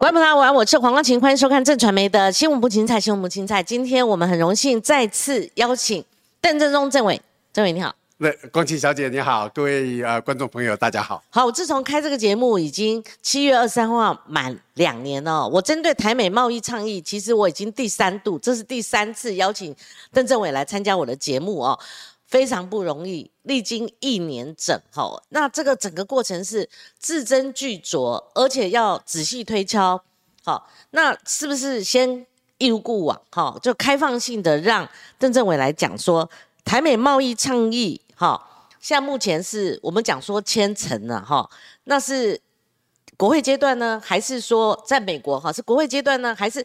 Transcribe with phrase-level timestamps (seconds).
[0.00, 3.62] 观众朋友晚，我是黄光琴，欢迎收看正传媒的新闻不精彩，新闻不精彩。
[3.62, 6.02] 今天我们很荣幸再次邀请
[6.40, 7.20] 邓正中政委，
[7.52, 7.94] 政委你好。
[8.16, 11.22] 那光琴小姐你好，各位呃观众朋友大家好。
[11.28, 15.46] 好，我自从开这个节目已经七月二十三号满两年了。
[15.46, 19.76] 我针对台美贸易倡议，其实我已经第三度，这是第三次邀请
[20.14, 21.78] 邓政委来参加我的节目哦。
[22.30, 30.00] 非常不容易，历经一年整，哈，那这个整个过程是字斟句酌，而且要仔细推敲，
[30.44, 32.24] 好，那是不是先
[32.58, 36.30] 一如故往，哈，就开放性的让邓政委来讲说
[36.64, 38.40] 台美贸易倡议，哈，
[38.80, 41.50] 现在目前是我们讲说签成了，哈，
[41.84, 42.40] 那是
[43.16, 46.64] 国会阶段呢，还是说在美国，哈，是国会阶段呢，还是？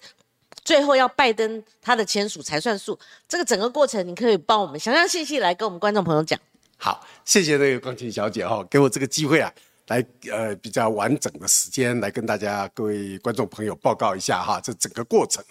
[0.65, 6.37] 最后要拜登他的签署才算数，这个整个过程你可以帮我们详详细细来跟我们观众朋友讲。
[6.75, 9.53] 好，谢谢那个光晴小姐哈，给我这个机会啊，
[9.87, 15.43] 来呃比较完整的时间来跟大家各位观众朋友报告一下哈，这整个过程。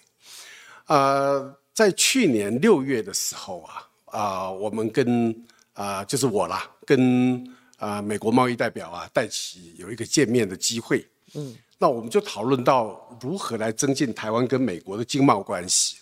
[0.86, 5.34] 呃，在去年六月的时候啊，啊我们跟
[5.74, 7.42] 啊就是我啦，跟
[7.78, 11.08] 啊美国贸易代表啊戴奇有一个见面的机会。
[11.34, 11.56] 嗯。
[11.78, 15.96] 那我们就讨论到如何来增进台湾跟美国的经贸关系。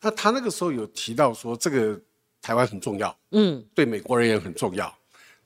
[0.00, 1.98] 那他那个时候有提到说，这个
[2.40, 4.94] 台湾很重要，嗯，对美国人也很重要。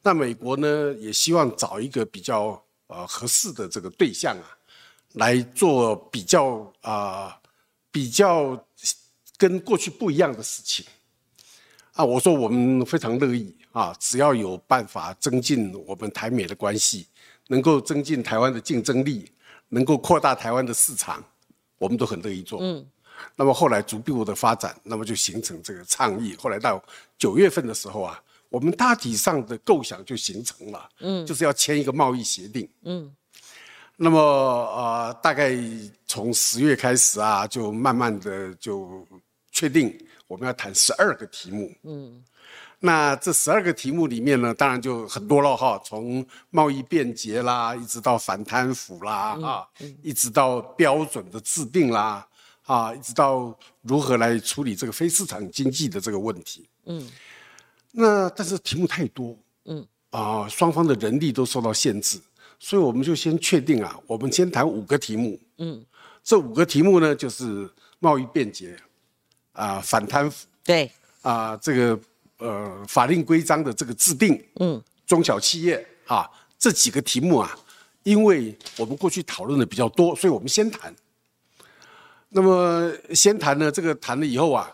[0.03, 4.57] 那美国呢，也希望找一个比较呃合适的这个对象啊，
[5.15, 7.37] 来做比较啊
[7.91, 8.67] 比较
[9.37, 10.85] 跟过去不一样的事情。
[11.93, 17.07] 啊，我说我们非常乐意啊，只要有办法增进我们台美的关系，
[17.49, 19.31] 能够增进台湾的竞争力。
[19.69, 21.23] 能够扩大台湾的市场，
[21.79, 22.59] 我们都很乐意做。
[22.63, 22.87] 嗯，
[23.37, 26.35] 那么后来逐步的发展，那么就形成这个倡议。
[26.37, 26.83] 后来到
[27.19, 30.89] 九月份的时候啊，我们大体上的构想就形成了。
[31.01, 32.69] 嗯，就是要签一个贸易协定。
[32.85, 33.15] 嗯，
[33.97, 35.57] 那么呃，大概
[36.07, 39.07] 从十月开始啊，就慢慢的就
[39.53, 41.75] 确定我们要谈十二个题目。
[41.83, 42.25] 嗯。
[42.81, 49.69] 那这十二个题目里面呢，当然就很多了哈，从贸易便捷啦，一直到反贪腐啦，啊，
[50.01, 52.25] 一直到标准的制定啦，
[52.67, 53.53] 啊，一直到
[53.83, 56.69] 如何来处理这个非市场经济的这个问题。
[56.87, 57.05] 嗯，
[57.91, 62.21] 那但是题目太多，嗯，啊，双方的人力都受到限制，
[62.61, 65.37] 所以我们就先确定啊，我们先谈五个题目。
[65.57, 65.85] 嗯，
[66.23, 67.69] 这五个题目呢，就是
[67.99, 68.77] 贸易便捷，
[69.51, 70.89] 啊，反贪腐，对，
[71.23, 72.01] 啊，这个。
[72.39, 77.59] 呃，法令规章的这个制定，嗯，中小企业啊，这几个题目啊，
[78.05, 80.95] 因为我们过去讨论的比较多，所以我们先谈。
[82.29, 84.71] 那么先谈呢，这个谈了以后啊，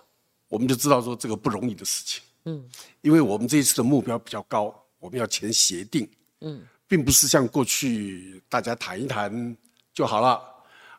[0.48, 2.62] 我们就知道说这个不容易的事情，嗯，
[3.00, 6.06] 因为我们这一次的目标比较高，我们要签协定，
[6.40, 9.56] 嗯，并不是像过去大家谈一谈
[9.94, 10.38] 就好了，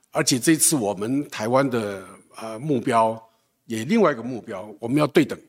[0.10, 2.04] 而且这次我们台湾的
[2.38, 3.22] 呃目标
[3.66, 5.40] 也另外一个目标，我们要对等。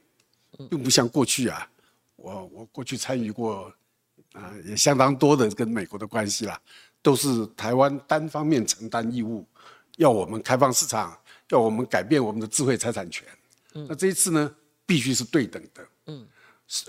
[0.70, 1.68] 并不像过去啊，
[2.16, 3.72] 我我过去参与过，
[4.32, 6.60] 啊，也相当多的跟美国的关系啦，
[7.02, 9.46] 都是台湾单方面承担义务，
[9.96, 11.18] 要我们开放市场，
[11.50, 13.26] 要我们改变我们的智慧财产权。
[13.72, 14.54] 那这一次呢，
[14.86, 15.86] 必须是对等的。
[16.06, 16.26] 嗯，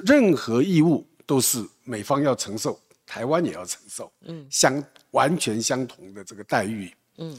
[0.05, 4.11] 任何义务都是美方要承受，台湾也要承受。
[4.21, 6.93] 嗯，相完全相同的这个待遇。
[7.17, 7.37] 嗯，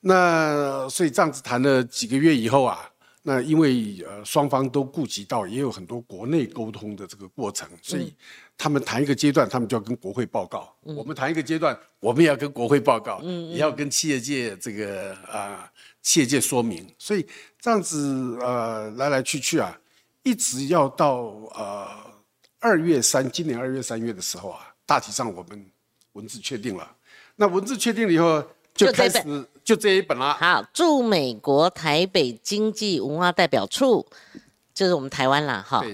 [0.00, 2.90] 那所以这样子谈了几个月以后啊。
[3.28, 8.14] 那因为呃双方都顾及到，也有很多国内沟通的这个过程，所以
[8.56, 15.68] 他们谈一个阶段，他们就要跟国会报告；我们谈一个阶段，我们也要跟国会报告，也要跟企业界这个啊
[16.02, 16.86] 企业界说明。
[17.00, 17.26] 所以
[17.58, 19.76] 这样子呃来来去去啊，
[20.22, 21.16] 一直要到
[21.56, 21.88] 呃
[22.60, 25.66] 二月三，今年二月三月的时候啊，大体上我们
[26.12, 26.96] 文字确定了。
[27.34, 28.44] 那文字确定了以后。
[28.76, 29.20] 就开始
[29.64, 30.36] 就这一本啦。
[30.38, 34.06] 好，驻美国台北经济文化代表处，
[34.74, 35.84] 就是我们台湾啦，哈。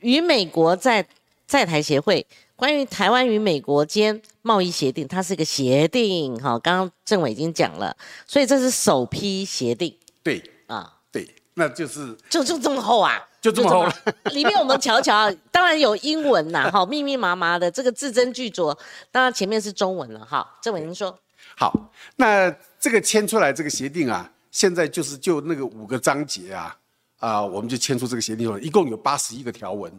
[0.00, 1.04] 与美国在
[1.46, 6.58] 在台协会关于台湾与美国间贸易协定，它是一个协定，哈。
[6.60, 7.94] 刚刚政委已经讲了，
[8.26, 9.94] 所以这是首批协定。
[10.22, 13.86] 对啊，对，那就是就就这么厚啊，就这么厚。
[14.30, 18.78] 里面我们瞧瞧，当然有英文呐，哈，密密麻麻的，这个字斟句酌。
[19.10, 20.56] 当然前面是中文了，哈。
[20.62, 21.18] 政委您说。
[21.58, 26.76] 好，那这个签出来这个协定啊，现在就是就那个五个章节啊，
[27.18, 29.92] 啊，我们就签出这个协定了，一共有八十一个条文，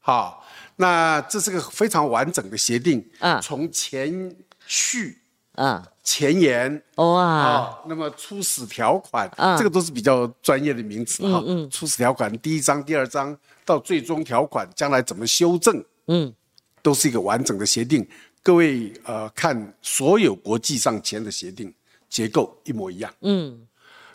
[0.00, 0.44] 好，
[0.76, 5.16] 那这是个非常完整的协定，啊，从前序，
[5.54, 13.34] 啊，前言，哇，那么初始条款，啊，这个都是比较专业的名词哈，嗯，初始条款第一章、第二章
[13.64, 16.34] 到最终条款将来怎么修正，嗯，
[16.82, 18.06] 都是一个完整的协定。
[18.48, 21.70] 各位，呃，看所有国际上签的协定，
[22.08, 23.14] 结构一模一样。
[23.20, 23.68] 嗯，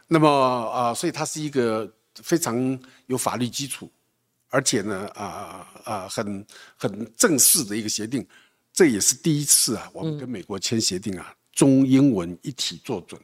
[0.08, 3.88] 那么啊、所以它是一个非常有法律基础，
[4.50, 6.44] 而且呢，啊、啊、很
[6.76, 8.26] 很正式的一个协定。
[8.74, 13.22] 这也是第一次啊，我们跟美国签协定啊，中英文一体做准，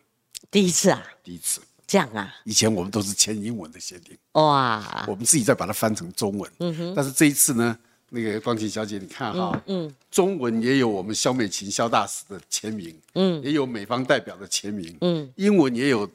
[0.52, 1.60] 第一次啊，第一次。
[1.88, 6.52] 这样啊，以前我们都是签英文的协定，哇，我们自己再把它翻成中文。
[6.60, 6.94] 嗯哼。
[6.96, 7.76] 但是这一次呢，
[8.10, 16.10] 那个光晴小姐，你看哈，嗯，中文也有我们肖美琴肖大使的签名，嗯，也有美方代表的签名，嗯，英文也有，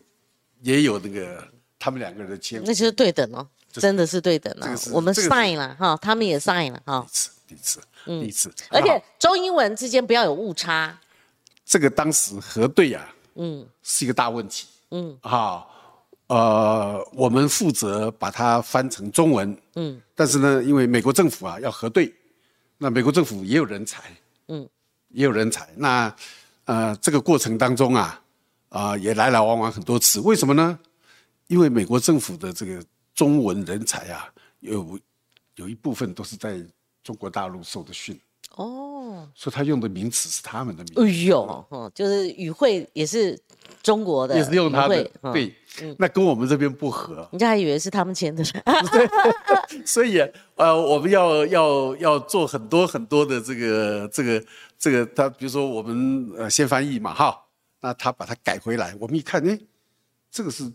[0.63, 1.47] 也有那个
[1.79, 2.67] 他们两个人的签名。
[2.67, 4.93] 那就是对等哦，真的是对等哦这个是。
[4.93, 7.07] 我们 sign 了哈，他们也 sign 了哈，
[7.47, 8.65] 第一次，第一次，第一次。
[8.71, 10.99] 嗯而且中英文之间不要有误差。
[11.65, 15.74] 这个当时核对呀，嗯，是一个大问题，嗯，好，
[16.35, 22.13] 呃，我们负责把它翻成中文，嗯，但是呢，因为美国政府啊要核对，
[22.77, 24.03] 那美国政府也有人才，
[24.49, 24.69] 嗯，
[25.11, 26.13] 也有人才，那
[26.65, 28.21] 呃这个过程当中啊，
[28.71, 30.77] 啊、也来来往往很多次，为什么呢？
[31.47, 32.85] 因为美国政府的这个
[33.15, 34.29] 中文人才啊，
[34.59, 34.99] 有
[35.55, 36.61] 有一部分都是在
[37.05, 38.19] 中国大陆受的训，
[38.57, 41.03] 哦，所以他用的名词是他们的名词。
[41.03, 43.39] 哎呦，哦，就是语汇也是
[43.83, 45.03] 中国的，也是用他的
[45.33, 45.55] 对，
[45.99, 48.45] 那跟我们这边不合，人家还以为是他们签的，
[49.85, 50.21] 所以
[50.55, 54.45] 呃，我们要要要做很多很多的这个这个
[54.79, 57.37] 这个，他比如说我们呃先翻译嘛哈，
[57.81, 59.59] 那他把它改回来，我们一看，哎，
[60.31, 60.71] 这个是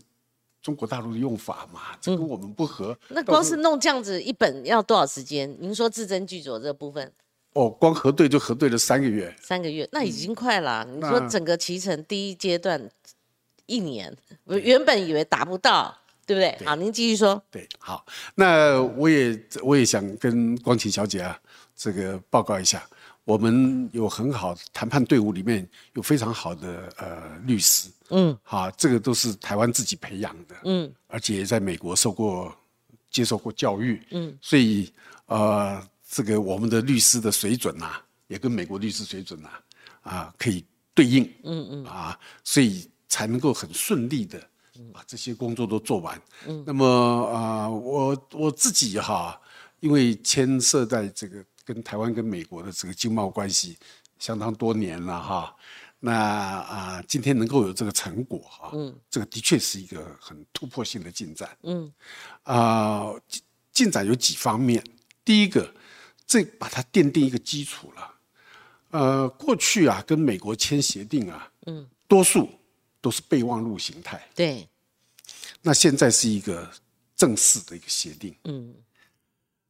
[0.60, 2.94] 中国大陆的用法嘛，这跟我们不合。
[3.08, 5.56] 那光是弄这样子一本要多少时间？
[5.58, 7.10] 您说字斟句酌这部分
[7.52, 12.88] 哦，光核对就核对了三个月，三个月，那已经快了啊、你说整个脐橙第一阶段
[13.66, 16.66] 一年，我原本以为达不到，对不对？
[16.66, 17.42] 好，您继续说。
[17.50, 21.38] 对，好，那我也我也想跟光启小姐啊，
[21.76, 22.88] 这个报告一下，
[23.24, 32.54] 我们有很好谈判队伍里面有非常好的呃律师，嗯，好，这个都是台湾自己培养的，嗯，而且也在美国受过
[33.10, 34.92] 接受过教育，嗯，所以
[35.26, 35.80] 呃，
[36.10, 39.48] 这个我们的律师的水准呐、也跟美国律师水准呐、
[40.02, 44.42] 啊，可以对应，嗯嗯，啊，所以才能够很顺利的
[44.92, 46.20] 把这些工作都做完。
[46.48, 46.84] 嗯，那么
[47.26, 49.40] 啊、呃我我自己哈，
[49.78, 53.78] 因为牵涉在这个跟台湾跟美国的这个经贸关系
[54.18, 55.54] 相当多年了哈。
[56.00, 61.92] 那啊、今天能够有这个成果哈，嗯，这个的确是一个很突破性的进展，嗯，
[62.42, 64.82] 啊、进进展有几方面，
[65.24, 65.72] 第一个，
[66.30, 68.14] 这把它奠定一个基础了，
[68.92, 72.48] 呃，过去啊跟美国签协定啊，嗯，多数
[73.00, 74.68] 都是备忘录形态，对，
[75.60, 76.70] 那现在是一个
[77.16, 78.72] 正式的一个协定，嗯，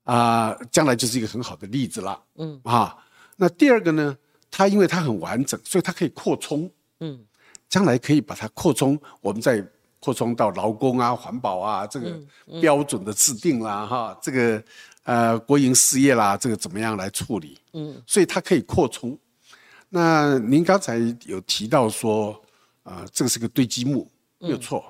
[0.04, 2.60] 啊、将来就是一个很好的例子了，嗯。
[2.64, 2.94] 啊，
[3.36, 4.18] 那第二个呢，
[4.50, 7.24] 它因为它很完整，所以它可以扩充，嗯，
[7.70, 9.66] 将来可以把它扩充，我们再
[9.98, 12.20] 扩充到劳工啊、环保啊这个
[12.60, 14.62] 标准的制定啦，哈，这个
[15.10, 19.18] 呃国营事业啦，这个怎么样来处理，嗯，所以它可以扩充。
[19.88, 22.40] 那您刚才有提到说，
[22.84, 24.08] 啊、这个是个堆积木，
[24.38, 24.84] 没有错。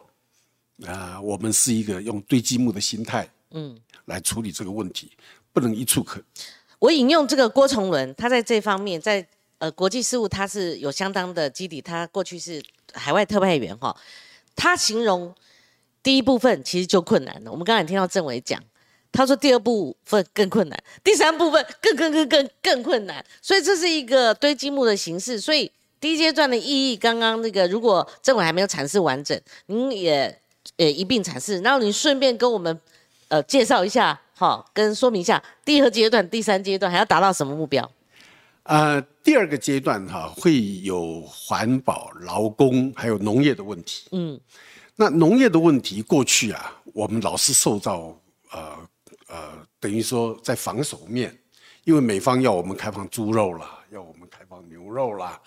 [0.86, 3.74] 啊、我们是一个用堆积木的心态，嗯，
[4.04, 5.10] 来处理这个问题，
[5.54, 6.22] 不能一触可。
[6.78, 9.26] 我引用这个郭崇伦，他在这方面，在
[9.56, 12.62] 呃国际事务他是有相当的基底，他过去是
[12.92, 13.96] 海外特派员哈、
[14.54, 15.34] 他形容
[16.02, 18.62] 第一部分其实就困难了，我们刚才听到政委讲。
[19.12, 25.40] 他说第二部分更困难，第三部分更更更更更困难，所以这是一个堆积木的形式。
[25.40, 30.40] 所以第一阶段的意义，刚刚那个如果政委还没有阐释完整，您也
[30.76, 32.80] 呃一并阐释，然后您顺便跟我们
[33.28, 37.90] 呃介绍一下，好、跟说明一下第二阶段、第三阶段还要达到什么目标？
[38.64, 44.04] 呃，第二个阶段哈、会有环保、劳工还有农业的问题。
[44.12, 44.38] 嗯，
[44.96, 48.16] 那农业的问题过去啊，我们老是受到
[48.52, 48.78] 呃
[49.30, 51.34] 呃，等于说在防守面，
[51.84, 55.40] 因为美方要我们开放猪肉啦，要我们开放牛肉啦，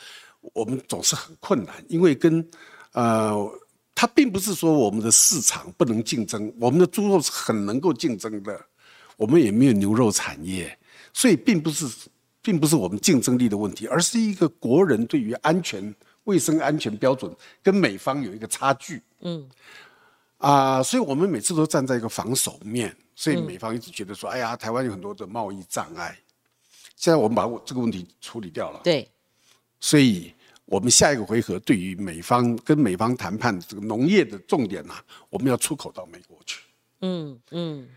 [0.54, 2.50] 我们总是很困难，因为跟
[2.94, 3.60] 呃。
[3.96, 8.60] 它并不是说我们的市场不能竞争，我们的猪肉是很能够竞争的，
[9.18, 10.78] 我们也没有牛肉产业，
[11.14, 11.86] 所以并不是
[12.42, 19.02] 并不是我们竞争力的问题，而是一个国人对于安全、卫生安全标准跟美方有一个差距。
[19.22, 19.48] 嗯，
[20.40, 26.18] 啊、所以我们每次都站在一个防守面，所以美方一直觉得说，哎呀，台湾有很多的贸易障碍。
[26.96, 29.06] 现在我们把我这个问题处理掉了，对，
[29.80, 30.34] 所以
[30.66, 34.94] 我们下一个回合对于美方跟美方谈判这个农业的重点呢、
[35.30, 36.62] 我们要出口到美国去。
[37.02, 37.90] 嗯嗯，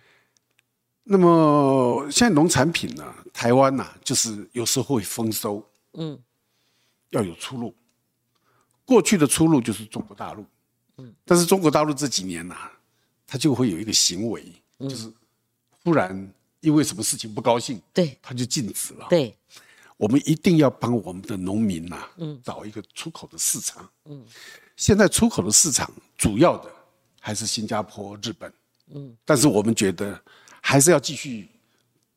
[1.05, 6.19] 那么现在农产品呢，台湾呢、就是有时候会丰收，嗯，
[7.11, 7.73] 要有出路。
[8.85, 10.45] 过去的出路就是中国大陆，
[10.97, 12.57] 嗯，但是中国大陆这几年呢、
[13.25, 14.45] 它就会有一个行为，
[14.80, 15.12] 就是
[15.83, 19.06] 忽然因为什么事情不高兴，对他就禁止了。
[19.09, 19.37] 对，
[19.97, 23.88] 我们一定要帮我们的农民呐、嗯找一个出口的市场。
[24.04, 24.25] 嗯，
[24.76, 26.71] 现在出口的市场主要的
[27.21, 28.52] 还是新加坡、日本。
[28.88, 30.21] 嗯，但是我们觉得
[30.61, 31.49] 还是要继续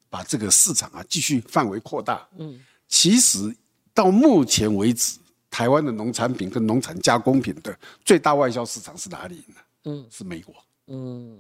[0.10, 2.28] 把这个市场啊继续范围扩大。
[2.38, 3.56] 嗯，其实
[3.94, 5.18] 到目前为止，
[5.50, 9.56] 台湾的农产品跟农产加工品的最大外销市场是哪里呢？
[9.86, 10.54] 嗯，是美国。
[10.88, 11.40] 嗯，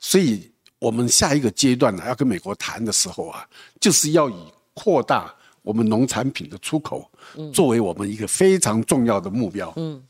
[0.00, 3.48] 所以我们下一个阶段呢，要跟美国谈的时候啊，
[3.80, 7.10] 就是要以扩大我们农产品的出口
[7.52, 9.72] 作为我们一个非常重要的目标。
[9.76, 10.02] 嗯，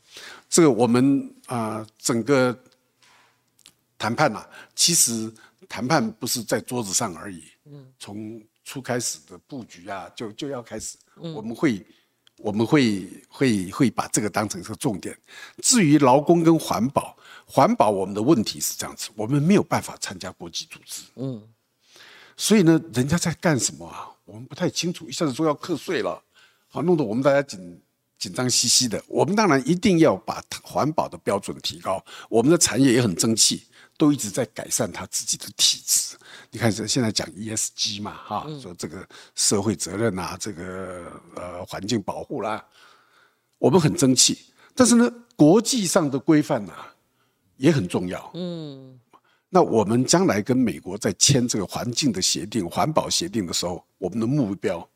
[0.49, 2.57] 这个我们啊、整个
[3.97, 5.31] 谈判呐、其实
[5.67, 7.43] 谈判不是在桌子上而已。
[7.65, 11.85] 嗯，从初开始的布局啊，就就要开始，我们会。
[12.41, 15.17] 我们会会会把这个当成一个重点。
[15.61, 21.41] 至于劳工跟环保，环保我们的问题是这样子，我们没有办法参加国际组织，嗯，
[22.37, 24.09] 所以呢，人家在干什么啊？
[24.25, 25.09] 我们不太清楚。
[25.09, 26.21] 一下子说要课税了，
[26.67, 27.81] 好，弄得我们大家紧
[28.17, 29.03] 紧张兮兮的。
[29.07, 33.63] 我们当然一定要把环保的标准提高，我们的产业也很争气，
[33.97, 36.15] 都一直在改善它自己的体质。
[36.51, 42.65] 你看，这现在讲 ESG 嘛，哈，说这个社会责任啊，这个呃环境保护啦，
[43.59, 44.37] 我们很争气。
[44.73, 46.73] 但是呢，国际上的规范呐、
[47.57, 48.31] 也很重要。
[48.33, 48.99] 嗯，
[49.49, 54.87] 那我们将来跟美国在签这个环境的协定、环保协定的时候，我们的目标，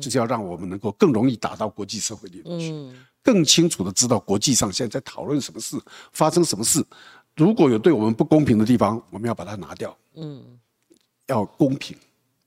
[0.00, 5.76] 就是要让我们能够更容易达到国际社会里面去，更清楚的知道国际上现在在讨论什么事，
[6.12, 6.84] 发生什么事。
[7.34, 9.96] 如果有对我们不公平的地方，我们要把它拿掉。
[10.14, 10.44] 嗯，
[11.26, 11.96] 要公平，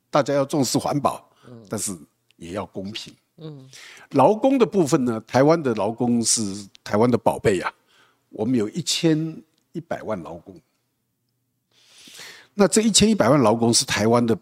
[0.09, 1.29] 大家要重视环保，
[1.69, 1.97] 但是
[2.35, 3.13] 也要公平。
[3.37, 3.69] 嗯，
[4.11, 7.71] 劳工的部分呢，台湾的劳工是台湾的宝贝啊，
[8.29, 9.41] 我们有一千
[9.73, 10.59] 一百万劳工。
[12.55, 14.35] 那这一千一百万劳工是台湾的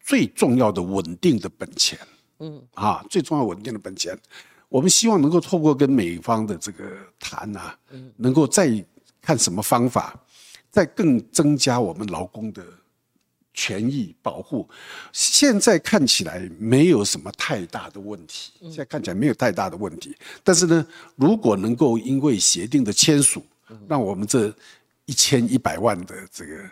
[0.00, 1.98] 最重要的稳定的本钱。
[2.38, 4.16] 嗯，啊，最重要稳定的本钱。
[4.68, 6.84] 我们希望能够透过跟美方的这个
[7.18, 7.76] 谈啊，
[8.16, 8.84] 能够再
[9.20, 10.14] 看什么方法，
[10.70, 12.64] 再更增加我们劳工的
[13.56, 14.68] 权益保护。
[15.12, 20.14] 现在看起来没有什么太大的问题，现在看起来没有太大的问题。
[20.44, 20.86] 但是呢，
[21.16, 23.44] 如果能够因为协定的签署，
[23.88, 24.54] 让我们这
[25.06, 26.70] 一千一百万的这个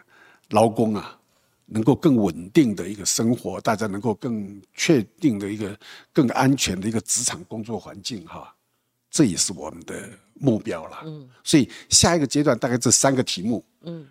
[0.50, 1.18] 劳工啊，
[1.66, 5.76] 能够更稳定的一个生活，大家能够更确定的一个
[6.12, 8.54] 更安全的一个职场工作环境哈，
[9.10, 11.02] 这也是我们的目标了。
[11.06, 14.06] 嗯，所以下一个阶段大概这三个题目，嗯，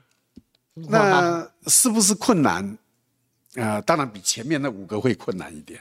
[0.73, 2.77] 那是不是困难？
[3.55, 5.79] 啊、当然比前面那五个会困难一点，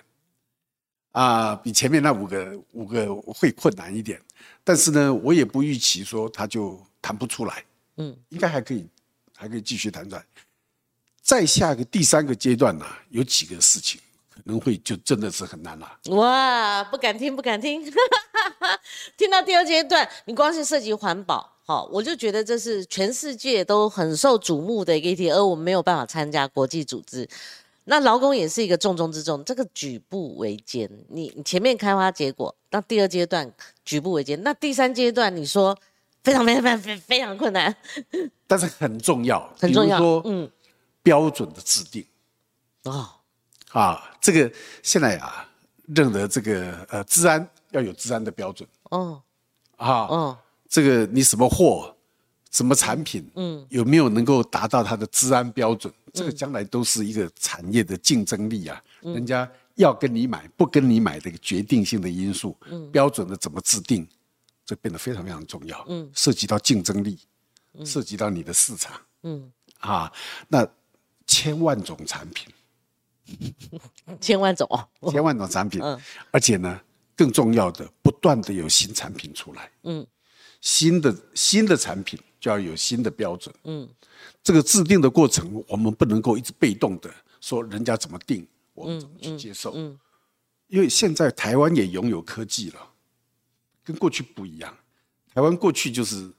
[1.12, 4.20] 啊，比前面那五个五个会困难一点，
[4.62, 7.64] 但是呢，我也不预期说他就谈不出来，
[7.96, 8.86] 嗯，应该还可以，
[9.34, 10.22] 还可以继续谈出来。
[11.22, 15.98] 再下个第三个阶段呢、有几个事情可能会就真的是很难了。
[16.10, 17.82] 哇，不敢听，不敢听。
[19.16, 27.28] 听到第二阶段，你光是涉及环保，好，我就觉得这是全世界都很受瞩目的一个议题，而我们没有办法参加国际组织。
[27.84, 30.88] 那劳工也是一个重中之重，这个举步维艰。
[31.08, 33.52] 你你前面开花结果，那第二阶段
[33.84, 35.76] 举步维艰，那第三阶段你说
[36.22, 37.74] 非常非常非常非非常困难，
[38.46, 40.48] 但是很重要，很重要说嗯，
[41.02, 42.06] 标准的制定
[42.84, 43.08] 哦，
[43.70, 44.52] 啊，这个
[44.84, 45.48] 现在啊，
[45.86, 49.20] 认得这个呃，治安要有治安的标准哦，
[49.76, 50.38] 啊，哦，
[50.72, 51.94] 这个你什么货、
[52.50, 55.92] 什么产品，嗯，有没有能够达到它的治安标准？
[56.14, 62.56] 这个将来都是一个产业的竞争力啊，人家要跟你买，不跟你买的一个决定性的因素。
[62.70, 64.08] 嗯，标准的怎么制定，
[64.64, 65.84] 这变得非常非常重要。
[65.90, 67.18] 嗯，涉及到竞争力，
[67.84, 68.98] 涉及到你的市场。
[69.24, 70.10] 嗯，啊，
[70.48, 70.66] 那
[71.26, 72.48] 千万种产品，
[74.22, 74.66] 千万种。
[74.70, 76.00] 哦，千万种产品，嗯。
[76.30, 76.80] 而且呢，
[77.14, 80.06] 更重要的，不断的有新产品出来，嗯，
[80.62, 83.86] 新的新的产品就要有新的标准，嗯，
[84.42, 89.98] 这个制定的过程，我们不能够一直被动的说人家怎么定，我们怎么去接受，嗯，
[90.68, 92.80] 因为现在台湾也拥有科技了，
[93.84, 94.74] 跟过去不一样，
[95.34, 96.32] 台湾过去就是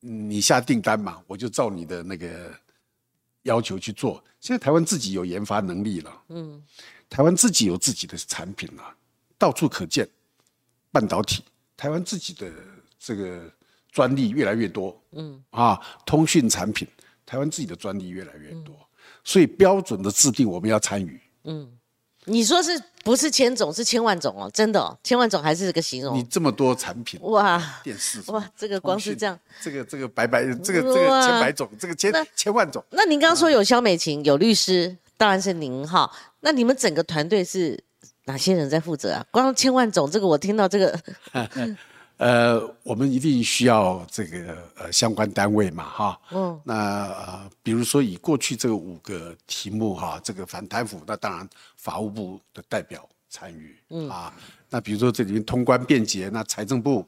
[0.00, 2.52] 嗯你下订单嘛，我就照你的那个
[3.42, 4.24] 要求去做。
[4.40, 6.62] 现在台湾自己有研发能力了，嗯，
[7.10, 8.96] 台湾自己有自己的产品了，
[9.36, 10.08] 到处可见。
[10.92, 11.44] 半导体，
[11.76, 12.50] 台湾自己的
[13.06, 13.40] 这个
[13.92, 16.88] 专利越来越多，嗯啊，通讯产品，
[17.24, 18.74] 台湾自己的专利越来越多，
[19.22, 21.70] 所以标准的制定我们要参与，嗯，
[22.24, 24.50] 你说是不是千种是千万种哦？
[24.52, 26.28] 真的哦，千万种还是个形容你容？
[26.28, 29.38] 这么多产品，哇电视哇，这个光是这样。
[29.62, 36.10] 这个这个百百这个这个千百种，这个千那千万种，那您刚刚说有肖美琴，有律师，当然是您哈。
[36.40, 37.80] 那你们整个团队是
[38.24, 39.24] 哪些人在负责啊？
[39.30, 41.00] 光千万种这个，我听到这个，
[42.18, 46.60] 呃，我们一定需要这个呃相关单位嘛，哈，嗯。
[46.64, 54.08] 那呃，比如说以过去这个五个题目哈，这个反贪腐，那当然法务部的代表参与，嗯。
[54.08, 54.34] 啊，
[54.70, 57.06] 那比如说这里面通关便捷，那财政部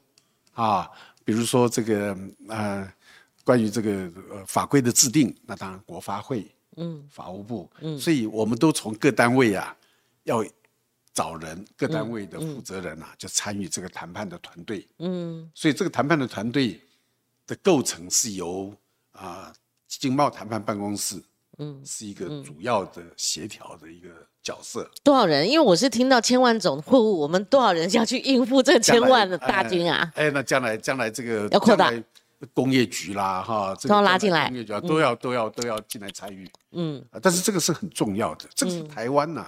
[0.53, 0.87] 啊，
[1.25, 2.15] 比如说这个
[2.47, 2.93] 呃
[3.43, 3.91] 关于这个
[4.29, 6.45] 呃法规的制定，那当然国发会，
[6.77, 9.75] 嗯，法务部，嗯，所以我们都从各单位啊
[10.25, 10.45] 要
[11.13, 14.87] 找人，各单位的负责人啊，就参与这个谈判的团队。
[14.99, 16.79] 嗯，所以这个谈判的团队
[17.45, 18.73] 的构成是由
[19.11, 19.51] 啊、
[19.87, 21.21] 经贸谈判办公室，
[21.57, 24.07] 嗯，是一个主要的协调的一个
[24.41, 24.89] 角色。
[25.03, 25.49] 多少人？
[25.49, 30.09] 因为我是听到千万种货物，我们多少人要去应付这千万的大军啊？
[30.15, 31.91] 哎，哎那将来将来这个要扩大
[32.53, 36.49] 工业局啦，哈，这个都要拉进来工业局啊都要都要都要进来参与。
[36.71, 39.45] 嗯，啊，但是这个是很重要的，这个是台湾呐、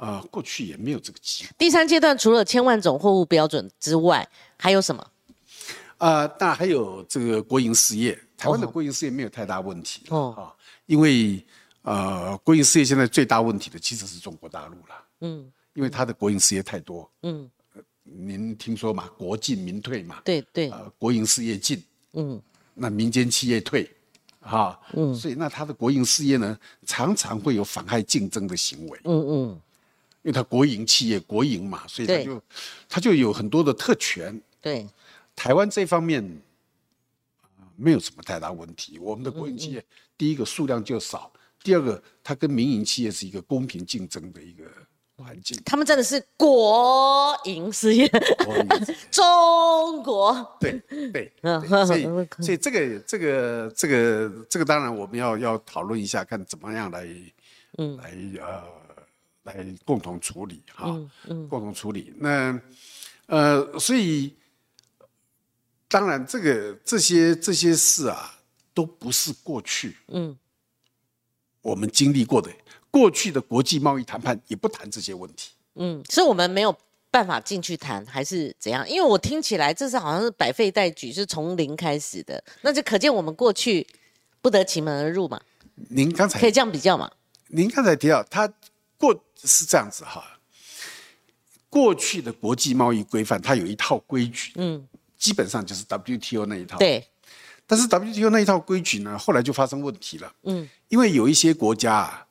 [0.00, 1.50] 啊，过去也没有这个机会。
[1.58, 4.26] 第三阶段除了千万种货物标准之外，
[4.56, 5.06] 还有什么？
[5.98, 8.70] 啊，那还有这个国营事业，台湾的哦。
[8.70, 10.34] 国营事业没有太大问题哦。
[10.36, 10.48] 啊，
[10.86, 11.44] 因为
[11.82, 17.48] 呃，国营事业现在最大问题的其实是中国大陆了，嗯因为它的国营事业太多，嗯，
[18.02, 21.82] 您听说嘛，国进民退嘛，对对，呃，国营事业进，
[22.14, 22.40] 嗯。
[22.72, 23.90] 那民间企业退，
[24.40, 29.60] 啊，嗯，所以那它的国营事业呢，常常会有妨害竞争的行为，嗯嗯，
[30.22, 32.42] 因为它国营企业国营嘛，所以它就
[32.88, 34.86] 它就有很多的特权，对，
[35.34, 36.22] 台湾这方面、
[37.58, 38.98] 呃没有什么太大问题。
[38.98, 39.82] 我们的国营企业，
[40.18, 44.64] 第一个数量就少，第二个它跟民营企业是一个公平竞争的一个
[45.16, 45.58] 环境。
[45.64, 48.06] 他们真的是国营事业，
[49.10, 50.58] 中国。
[50.60, 50.78] 对
[51.10, 51.32] 对，
[51.86, 52.02] 所以
[52.44, 57.08] 所以这个这个这个这个当然我们要要讨论一下，看怎么样来
[57.78, 57.96] 嗯。
[57.96, 58.62] 来呃
[59.54, 60.86] 来共同处理哈，
[61.28, 62.12] 嗯共同处理。
[62.18, 62.60] 那
[63.26, 64.34] 呃，所以
[65.88, 68.38] 当然这个这些这些事啊，
[68.72, 70.36] 都不是过去嗯
[71.62, 72.50] 我们经历过的。
[72.92, 75.52] 过去的国际贸易谈判也不谈这些问题。
[75.76, 76.76] 嗯，是我们没有
[77.08, 78.88] 办法进去谈，还是怎样？
[78.90, 83.86] 因为我听起来这是好像是百废待举，是从零开始的，那就可见我们过去
[84.40, 85.40] 不得其门而入嘛，
[85.90, 87.08] 您刚才可以这样比较嘛？
[87.46, 88.52] 您刚才提到，它
[89.00, 90.22] 过是这样子哈，
[91.70, 94.86] 过去的国际贸易规范它有一套规矩，嗯，
[95.16, 96.76] 基本上就是 WTO 那一套。。
[96.76, 97.08] 对，
[97.66, 100.68] 但是 WTO 那一套规矩呢，后来就发生问题了，嗯。
[100.88, 102.26] 因为有一些国家啊，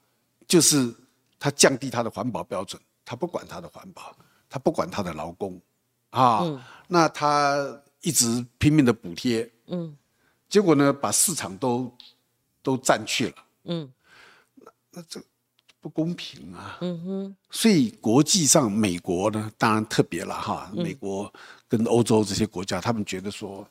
[0.47, 0.93] 就是
[1.39, 4.15] 它降低它的环保标准，它不管它的环保，
[4.47, 5.59] 它不管它的劳工，
[6.11, 6.45] 啊，
[6.87, 9.97] 那它一直拼命的补贴，嗯。
[10.47, 11.91] 结果呢，把市场都
[12.61, 13.35] 都占去了。
[13.63, 13.91] 嗯
[15.81, 16.77] 不公平啊！
[16.81, 20.71] 嗯哼，所以国际上，美国呢，当然特别了哈。
[20.75, 21.31] 美国
[21.67, 23.67] 跟欧洲这些国家，他们觉得说，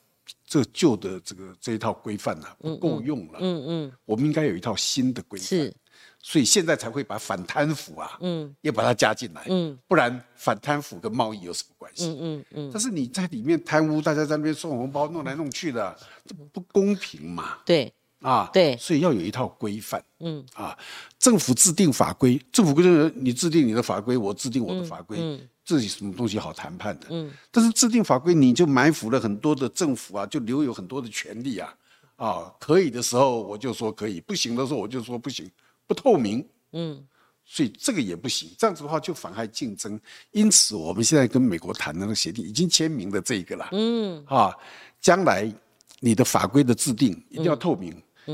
[0.47, 5.47] 这旧的这个这一套规范呢、不够用了，嗯嗯，我们应该有一套新的规范。
[5.47, 5.75] 是，
[6.23, 12.07] 所以现在才会把反贪腐啊，嗯也把它加进来，嗯不然反贪腐跟贸易有什么关系？
[12.07, 17.59] 嗯嗯嗯，但是你在里面贪污，大家在那边送红包，弄来弄去的，这不公平嘛？
[17.64, 18.77] 对，啊，对。
[18.77, 20.03] 所以要有一套规范。
[20.21, 20.45] 嗯。
[20.55, 20.77] 啊，
[21.19, 27.07] 政府制定法规，政府规定你制定你的法规，我制定我的法规，嗯这有什么东西好谈判的？
[27.11, 31.75] 嗯，但是制定法规，你就埋伏了很多的政府啊，就留有很多的权利啊，
[32.17, 35.51] 啊，可以的时候我就说可以，不行的时候我就说不行，
[35.87, 37.05] 不透明，嗯。
[37.51, 39.99] 所以这个也不行，这样子的话就妨害竞争。
[40.33, 44.23] 因此，我们现在跟美国谈的那个协定已经签名的这一个了，嗯。
[44.27, 44.55] 啊，
[45.01, 45.51] 将来
[45.99, 47.91] 你的法规的制定一定要透明，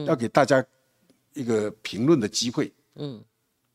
[0.07, 0.65] 要给大家
[1.33, 3.23] 一个评论的机会，嗯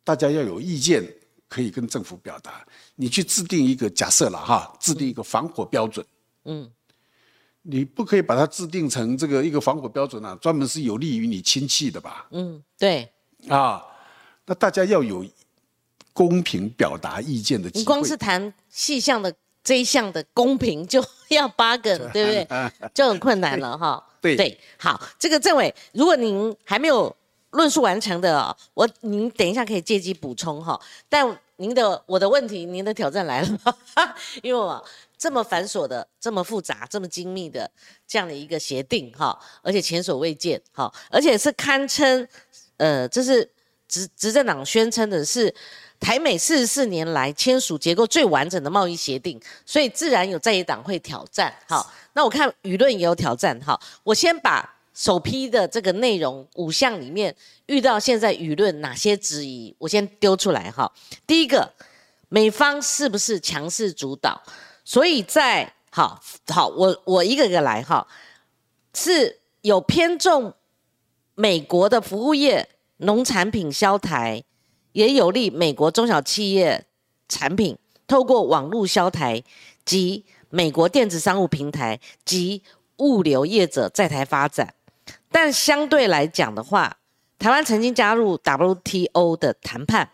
[0.04, 1.04] 大家要有意见
[1.48, 2.66] 可以跟政府表达。
[2.96, 6.06] 你去制定一个假设了哈，制定一个防火标准，
[6.46, 6.70] 嗯
[7.62, 12.28] 你不可以把它制定成这个一个防火标准啊，专门是有利于你亲戚的吧？
[12.32, 13.12] 嗯，对，
[13.50, 13.86] 啊，
[14.46, 15.26] 那大家要有
[16.14, 17.82] 公平表达意见的机会。
[17.82, 22.48] 你光是谈细项的这一项的公平就要八个， 对不对？
[22.94, 24.04] 就很困难了哈。
[24.22, 27.16] 对对，好，这个政委，如果您还没有
[27.52, 30.80] 论述完成的哦，我您等一下可以借机补充哈。
[31.08, 33.78] 但您的我的问题，您的挑战来了，
[34.44, 34.84] 因为我
[35.18, 37.70] 这么繁琐的、这么复杂、这么精密的
[38.06, 42.28] 这样的一个协定哈，而且前所未见哈，而且是堪称
[42.78, 43.50] 呃，这是
[43.88, 45.54] 执执政党宣称的是
[46.00, 51.54] 台美四十四年来签署结构最完整的贸易协定，所以自然有在野党会挑战。
[51.68, 53.60] 好，那我看舆论也有挑战。
[53.62, 57.36] 好，我先把首批的这个内容五项里面
[57.66, 60.92] 遇到现在舆论哪些质疑，我先丢出来哈。
[61.28, 61.74] 第一个，
[62.30, 64.42] 美方是不是强势主导？
[64.86, 68.08] 所以在好好，我我一个一个来哈，
[68.94, 70.54] 是有偏重
[71.36, 74.44] 美国的服务业、农产品销台。
[74.92, 76.86] 也有利美国中小企业
[77.28, 79.44] 产品透过网络销台
[79.86, 82.64] 及美国电子商务平台及
[82.98, 84.74] 物流业者在台发展，
[85.32, 86.98] 但相对来讲的话，
[87.38, 90.10] 台湾曾经加入 WTO 的谈判，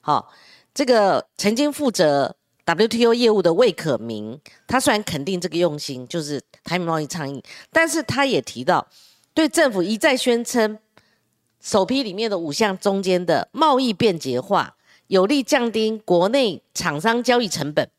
[0.00, 0.32] 好，
[0.72, 8.86] 这个曾经负责 WTO 业务的魏可明，他虽然肯定这个用心，就是台美贸易倡议，但是他也提到，
[9.34, 10.78] 对政府一再宣称。
[11.60, 14.76] 首批里面的五项中间的贸易便捷化，
[15.08, 17.90] 有利降低国内厂商交易成本。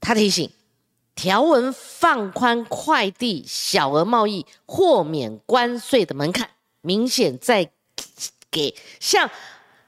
[0.00, 0.50] 他提醒，
[1.14, 6.50] 条文放宽快递小额贸易豁免关税的门槛，
[6.82, 7.70] 明显在
[8.50, 9.30] 给像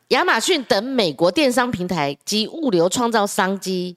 [0.09, 3.97] 亚马逊等美国电商平台及物流创造商机，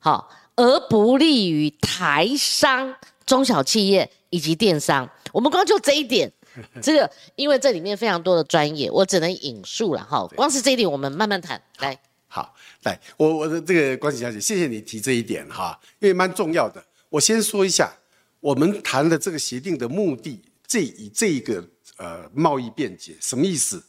[0.00, 2.94] 好，而不利于台商、
[3.24, 5.08] 中小企业以及电商。
[5.32, 6.32] 我们光就这一点。
[6.82, 10.26] 这个，因为这里面非常多的专业，我只能引述了哈。
[10.36, 11.60] 光是这一点，我们慢慢谈。
[11.78, 16.84] 来，好，来，我我的这个关琪小姐，谢谢你提这一点哈，因为蛮重要的。
[17.08, 17.92] 我先说一下，
[18.40, 21.64] 我们谈的这个协定的目的，这以这一个
[21.96, 23.82] 呃贸易便捷什么意思？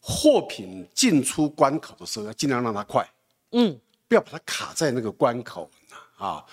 [0.00, 3.06] 货品进出关口的时候，要尽量让它快，
[3.52, 5.70] 嗯，不要把它卡在那个关口
[6.16, 6.44] 啊，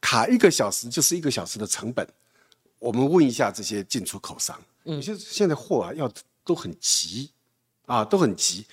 [0.00, 2.06] 卡一个小时就是一个小时的成本。
[2.78, 4.56] 我们问一下这些进出口商。
[4.84, 6.10] 有些现在货啊要
[6.44, 7.30] 都很急，
[7.86, 8.66] 啊都很急，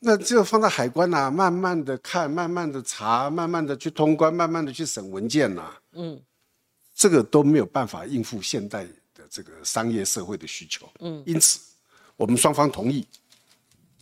[0.00, 6.20] 那就放在海关呐，慢慢的看，慢慢的查，慢慢的去通关，慢慢的去审文件呐，嗯，
[6.94, 11.60] 这个都没有办法应付现代的这个商业社会的需求，嗯，因此
[12.16, 13.06] 我们双方同意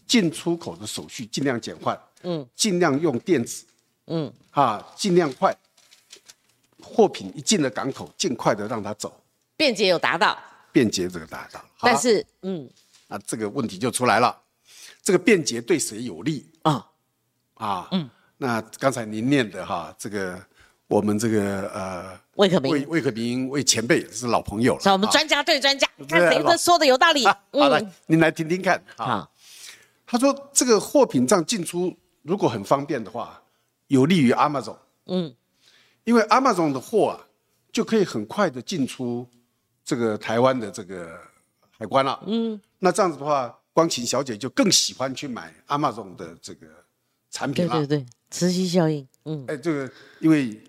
[0.07, 3.65] 进出口的手续尽量简化，嗯，尽量用电子，
[4.07, 5.55] 嗯，啊，尽量快，
[6.81, 9.21] 货品一进了港口，尽快的让它走，
[9.57, 10.39] 便捷有达到。
[10.77, 12.69] 便捷这个大道，但是嗯，
[13.09, 14.39] 那这个问题就出来了，
[15.03, 16.47] 这个便捷对谁有利？
[16.65, 16.87] 啊？
[17.55, 20.39] 啊，嗯，那刚才您念的哈，这个
[20.87, 27.25] 我们这个呃，魏可明，魏魏可明魏前辈是老朋友了，我们专家对专家，看谁的说的有道理。
[27.25, 29.27] 好了，您来听听看啊。
[30.05, 33.43] 他说这个货品这样进出如果很方便的话，
[33.87, 35.35] 有利于阿玛总，嗯，
[36.05, 37.25] 因为阿玛总的货啊
[37.73, 39.27] 就可以很快的进出。
[39.87, 41.17] 这个台湾的这个
[41.71, 46.67] 海关了，嗯，那这样子的话，光晴小姐就更喜欢去买阿玛总的这个
[47.31, 50.61] 产品了，对对对，磁吸效应，嗯，哎，这个因为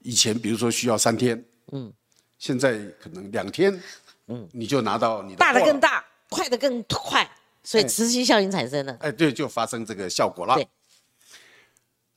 [0.00, 1.92] 以前比如说需要三天，嗯，
[2.36, 3.80] 现在可能两天，
[4.26, 7.30] 嗯，你就拿到你的大的更大，快的更快，
[7.62, 10.56] 所以磁吸效应产生了，哎，对，就发生这个效果了。
[10.56, 10.66] 对，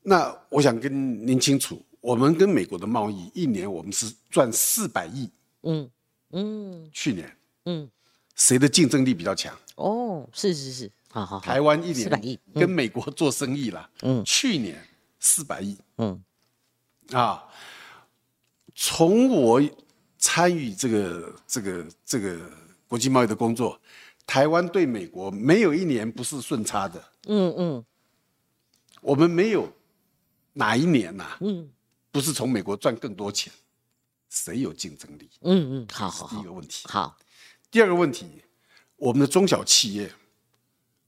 [0.01, 5.29] 那我想跟您清楚，我们跟美国的贸易一年我们是赚四百亿，
[5.61, 5.87] 嗯。
[6.31, 7.89] 嗯，去年，嗯，
[8.35, 9.57] 谁的竞争力比较强？
[9.75, 14.83] 哦，是是是，好好，台湾一年四百亿，跟美国做生意了，嗯，去年
[15.19, 16.21] 四百亿，嗯，
[17.11, 17.43] 啊，
[18.75, 19.61] 从我
[20.17, 22.37] 参与这个这个这个
[22.87, 23.79] 国际贸易的工作，
[24.25, 27.85] 台湾对美国没有一年不是顺差的，嗯嗯，
[29.01, 29.71] 我们没有
[30.53, 31.69] 哪一年呐，嗯，
[32.11, 33.53] 不是从美国赚更多钱。
[34.29, 35.29] 谁有竞争力？
[35.41, 36.87] 嗯嗯，好好，第一个问题。
[36.87, 37.17] 好，
[37.71, 38.43] 第二个问题，
[38.95, 40.11] 我们的中小企业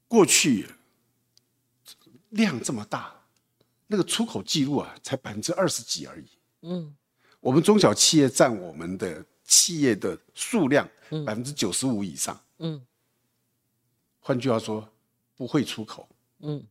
[0.07, 0.67] 过去
[2.29, 3.13] 量这么大，
[3.87, 6.27] 那个出口记录啊，才百分之二十几而已。
[6.61, 6.95] 嗯，
[7.39, 10.87] 我们中小企业占我们的企业的数量
[11.25, 12.39] 百分之九十五以上。
[12.59, 12.85] 嗯，
[14.19, 14.87] 换句话说，
[15.35, 16.07] 不会出口。
[16.39, 16.65] 嗯，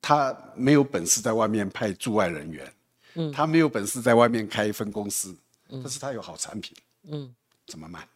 [0.00, 2.74] 他没有本事在外面派驻外人员。
[3.14, 5.36] 嗯，他没有本事在外面开分公司，
[5.68, 7.34] 但是他有好产品，嗯，
[7.66, 8.06] 怎么卖？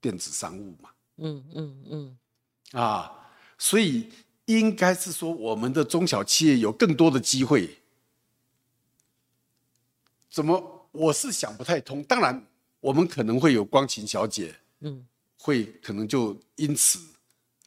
[0.00, 2.18] 电子商务嘛，嗯嗯嗯，
[2.72, 3.10] 啊，
[3.58, 4.08] 所以
[4.44, 7.78] 应该是说我们的中小企业有更多的机会，
[10.30, 10.88] 怎么？
[10.92, 12.02] 我是想不太通。
[12.04, 12.46] 当然，
[12.80, 15.06] 我们可能会有光琴小姐，嗯，
[15.36, 16.98] 会可能就因此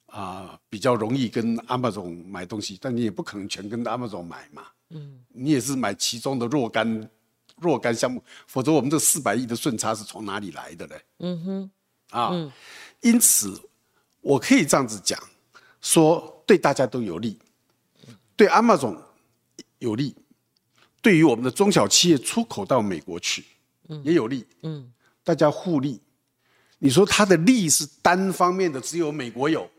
[0.08, 4.68] 啊比较容易跟阿 o 总买东西，但你也不可能全跟阿玛总买嘛。
[4.94, 7.10] 嗯，你也是买其中的若干
[7.58, 10.96] 若干项目，否则我们这四百亿的顺差是从哪里来的呢？
[11.20, 11.72] 嗯哼，
[12.10, 12.54] 啊，
[13.02, 13.62] 因此
[14.22, 15.20] 我可以这样子讲，
[15.82, 17.40] 说对大家都有利。
[18.36, 19.00] 对阿玛总
[19.78, 20.16] 有利，
[21.02, 23.46] 对于我们的中小企业出口到美国去，
[24.04, 24.46] 也有利。
[24.64, 24.92] 嗯，
[25.24, 26.02] 大家互利。
[26.80, 29.70] 你说它的利是单方面的，只有美国有，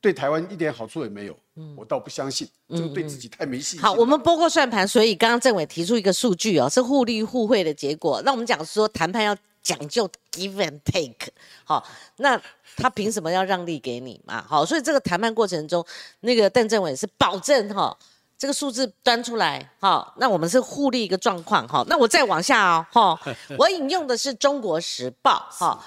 [0.00, 1.36] 对台湾一点好处也没有。
[1.74, 3.80] 我倒不相信，这个对自己太没信心。
[3.80, 8.20] 好，我们拨过算盘，所以刚刚政委提出一个数据哦，是互利互惠的结果。
[8.26, 11.32] 那我们讲说谈判要讲究 give and take，
[11.64, 11.82] 好，
[12.16, 12.38] 那
[12.76, 14.44] 他凭什么要让利给你嘛？
[14.46, 15.82] 好，所以这个谈判过程中，
[16.20, 17.96] 那个邓政委是保证哈，
[18.36, 23.18] 这个数字端出来，好，那我们是互利一个状况，哈，那我再往下哦，哈，
[23.56, 25.82] 我引用的是《中国时报》，哈，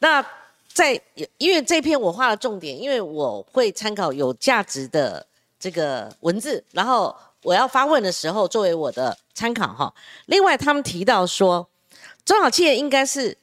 [0.00, 0.22] 那。
[0.76, 1.00] 在，
[1.38, 5.26] 因为这篇我画了重点，因为我会参考有价值的
[5.58, 9.90] 这个文字，然后我要发问的时候作为我的参考哈。
[10.26, 11.66] 另外，他们提到说，
[12.26, 13.34] 中小企业应该是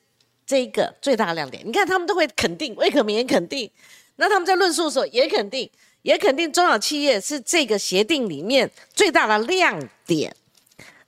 [0.45, 1.63] 这一个最大的亮点。
[1.65, 3.67] 你看，他们都会肯定，魏可明也肯定，
[4.17, 5.67] 那他们在论述的时候也肯定，
[6.03, 10.35] 也肯定中小企业是这个协定里面最大的亮点，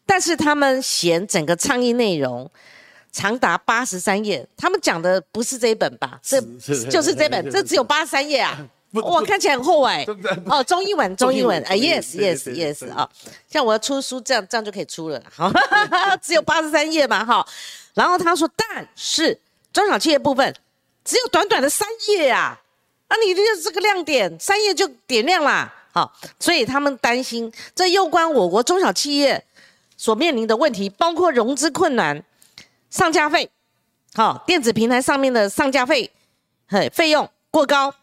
[0.07, 2.49] 但是他们嫌整个倡议内容。
[3.15, 6.19] 长达八十三页，他们讲的不是这一本吧？
[6.21, 6.41] 这
[6.91, 8.60] 就是这本，这只有八十三页啊！
[8.91, 10.06] 哇，看起来很厚哎。
[10.45, 13.10] 哦， 中英文，中英文，哎，yes，yes，yes 啊！
[13.49, 15.23] 像我要出书，这样这样就可以出了。
[15.34, 15.49] 好，
[16.21, 17.47] 只有八十三页嘛，哈。
[17.93, 19.39] 然后他说，但是
[19.71, 20.54] 中小企业部分
[21.06, 22.60] 只有短短的三页啊，
[23.08, 25.73] 那你就是这个亮点，三页就点亮啦。
[25.93, 29.41] 好，所以他们担心，这又关我国中小企业
[29.95, 32.21] 所面临的问题，包括融资困难。
[32.89, 33.50] 上架费，
[34.13, 36.10] 好，电子平台上面的上架费，
[36.67, 37.93] 嘿，费用过高，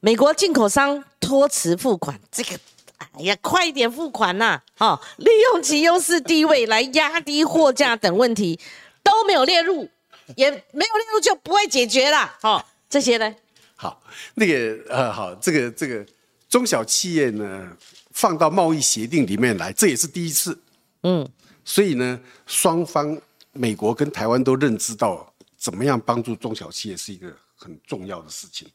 [0.00, 2.58] 美国进口商拖迟付款，这个，
[2.98, 8.60] 哎呀，快一点付款呐，好，利用其优势地位来压低货价等问题
[9.02, 9.88] 都没有列入，
[10.36, 13.34] 也没有列入就不会解决啦，好，这些呢？
[13.76, 14.02] 好，
[14.34, 16.04] 那个呃，好，这个这个
[16.50, 17.74] 中小企业呢，
[18.10, 20.60] 放到贸易协定里面来，这也是第一次，
[21.04, 21.26] 嗯，
[21.64, 23.18] 所以呢，双方。
[23.52, 28.68] 美国跟台湾都认知到，怎么样帮助中小企业是一个很重要的事情。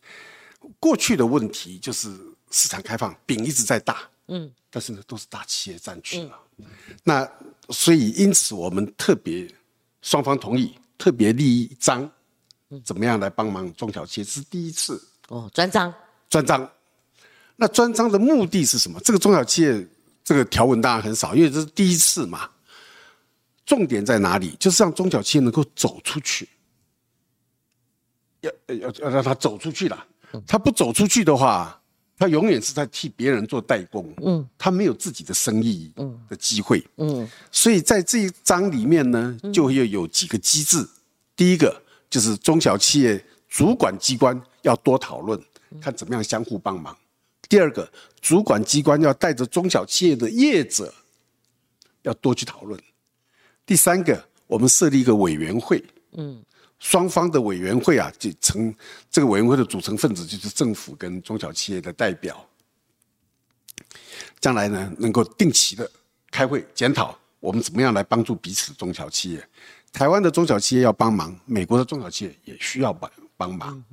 [0.80, 2.10] 过去的问题就是
[2.52, 6.40] 市场开放饼一直在大，嗯，但是呢都是大企业占据了。
[7.04, 7.30] 那
[7.70, 9.48] 所以因此我们特别
[10.02, 12.10] 双方同意特别立一章，
[12.84, 15.94] 怎么样来帮忙中小企业是第一次哦，专章
[16.30, 16.70] 专章。
[17.56, 19.00] 那专章的目的是什么？
[19.02, 19.88] 这个中小企业
[20.24, 22.50] 这个条文当然很少，因为这是第一次嘛。
[23.66, 24.56] 重点在哪里？
[24.60, 26.48] 就是让中小企业能够走出去，
[28.42, 30.06] 要要要让他走出去了。
[30.46, 31.82] 他不走出去的话，
[32.18, 34.14] 他永远是在替别人做代工。
[34.22, 35.92] 嗯，他没有自己的生意
[36.30, 36.86] 的机会。
[36.98, 40.88] 嗯，所以在这一章里面呢，就要有几个机制。
[41.36, 45.42] 第一个就是中小企业主管机关要多讨论，
[45.82, 46.96] 看怎么样相互帮忙。
[47.48, 50.94] 第二个，主管机关要带着中小企业的业者，
[52.04, 52.80] 要多去讨论。
[53.66, 56.44] 第三个，我们设立一个委员会，嗯，
[56.80, 58.74] 双方的委员会啊，就成
[59.10, 62.48] 这个委员会的组成分子就是政府跟中小企业的代表，
[64.40, 65.90] 将来呢能够定期的
[66.30, 69.50] 开会检讨我们怎么样来帮助彼此中小企业，
[69.92, 73.84] 台湾的中小企业要帮忙，美国的中小企业也需要帮帮忙，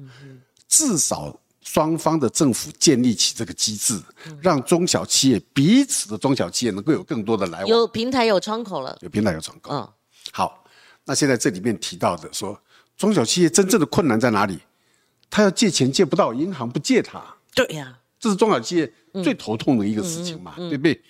[0.68, 4.00] 至少双方的政府建立起这个机制，
[4.40, 9.72] 让中小企业彼此的中小企业能够有更多的来往，有平台有窗口了，有平台有窗口。
[9.72, 9.88] 嗯，
[10.32, 10.64] 好，
[11.04, 12.60] 那现在这里面提到的说，
[12.96, 14.58] 中小企业真正的困难在哪里？
[15.30, 17.22] 他要借钱借不到，银行不借他。
[17.54, 21.00] 对呀，这是中小企业最头痛的一个事情嘛，对不对？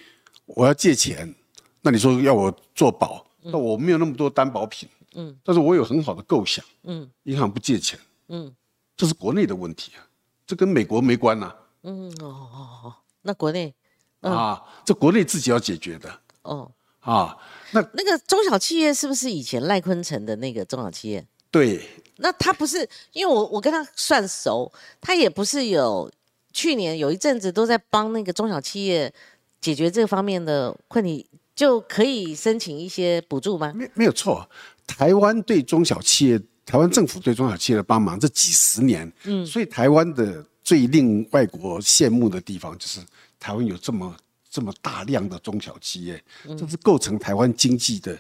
[0.44, 1.34] 我要借钱，
[1.80, 8.54] 那你说要我做保，那我没有那么多担保品，嗯，但是我有很好的构想，嗯，银行不借钱，嗯，
[8.96, 10.06] 这是国内的问题啊。
[10.46, 11.54] 这跟美国没关呐。
[11.82, 13.74] 嗯哦哦哦，那国内
[14.20, 16.20] 啊，这国内自己要解决的。
[16.42, 17.36] 哦啊，
[17.72, 21.26] 那那个中小企业是不是以前赖坤成的那个中小企业？
[21.50, 21.88] 对。
[22.18, 26.08] 那他不是，因为我我跟他算熟，他也不是有
[26.52, 29.12] 去年有一阵子都在帮那个中小企业
[29.60, 31.26] 解决这方面的困题，
[31.56, 33.72] 就可以申请一些补助吗？
[33.74, 34.48] 没没有错，
[34.86, 36.40] 台湾对中小企业。
[36.72, 42.98] 台湾政府对中小企业的帮忙，这几十年，嗯，所以台湾的最令外国羡慕的地方，就是
[43.38, 44.16] 台湾有这么
[44.48, 46.24] 这么大量的中小企业，
[46.56, 48.18] 这是构成台湾经济的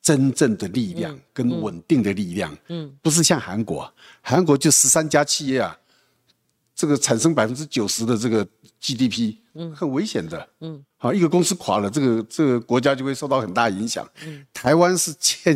[0.00, 5.78] 真正的力量跟稳定的力量，嗯，不是像韩国，韩国就十三家企业啊，
[6.74, 8.42] 这个产生百分之九十的这个
[8.80, 15.54] GDP，嗯，很危险的，嗯，好，一个公司垮了，这个这个国家就会受到很大影响，嗯，台湾是欠。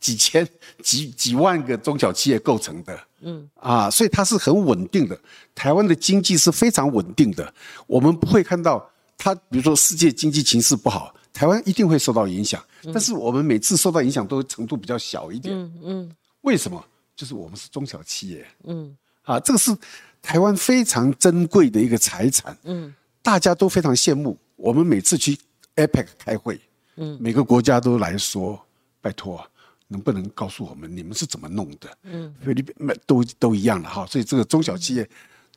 [0.00, 0.46] 几千、
[0.82, 5.18] 几几万个中小企业构成的，嗯，啊，所以它是很稳定的。
[5.54, 7.52] 台湾的经济是非常稳定的，
[7.86, 12.62] 我们不会看到它，比如说世界经济形势不好，台湾一定会受到影响。
[12.92, 16.82] 但是我们每次受到影响都程度比较小一点，嗯嗯，为什么？
[17.16, 19.76] 就是我们是中小企业，嗯，啊，这个是
[20.22, 24.38] 台湾非常珍贵的一个财产，嗯，大家都非常羡慕。
[24.54, 25.36] 我们每次去
[25.74, 26.60] APEC 开会，
[26.94, 28.64] 嗯，每个国家都来说，
[29.00, 29.44] 拜托，
[29.88, 31.98] 能不能告诉我们你们是怎么弄的？
[32.04, 32.74] 嗯，菲律宾
[33.06, 35.08] 都都一样的哈，所以这个中小企业，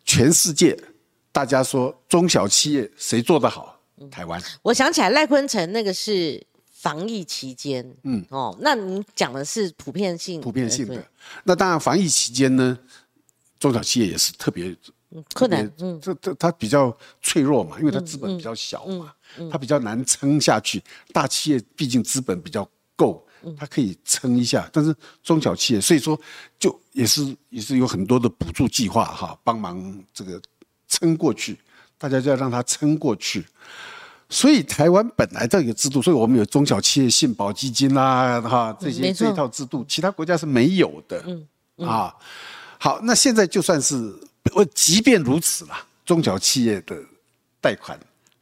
[0.04, 0.78] 全世界
[1.32, 3.80] 大家说中小企业谁做得好？
[4.10, 4.42] 台湾。
[4.64, 6.46] 我想起来赖坤成那个是。
[6.82, 11.06] 防疫期间，嗯，哦，那你讲的是普遍性，普遍性的。
[11.44, 12.76] 那当然，防疫期间呢，
[13.60, 14.76] 中小企业也是特别
[15.36, 19.14] 困难，嗯，这这它比较脆弱嘛，因为它资本比较小嘛，
[19.52, 20.82] 它比较难撑下去。
[21.14, 23.24] 大企业毕竟资本比较够，
[23.58, 26.20] 它可以撑一下，但是中小企业，所以说
[26.60, 30.42] 就也是也是有很多的补助计划哈，帮忙这个
[30.88, 31.58] 撑过去，
[31.98, 33.46] 大家就要让它撑过去。
[34.30, 41.22] 所以台湾本来这个制度，所以我们有中小企业信保基金啦，哈，这些这一套制度，其他国家是没有的。
[41.28, 42.16] 嗯，啊，
[42.78, 44.14] 好，那现在就算是
[44.56, 46.96] 我，即便如此啦，中小企业的
[47.60, 48.00] 贷款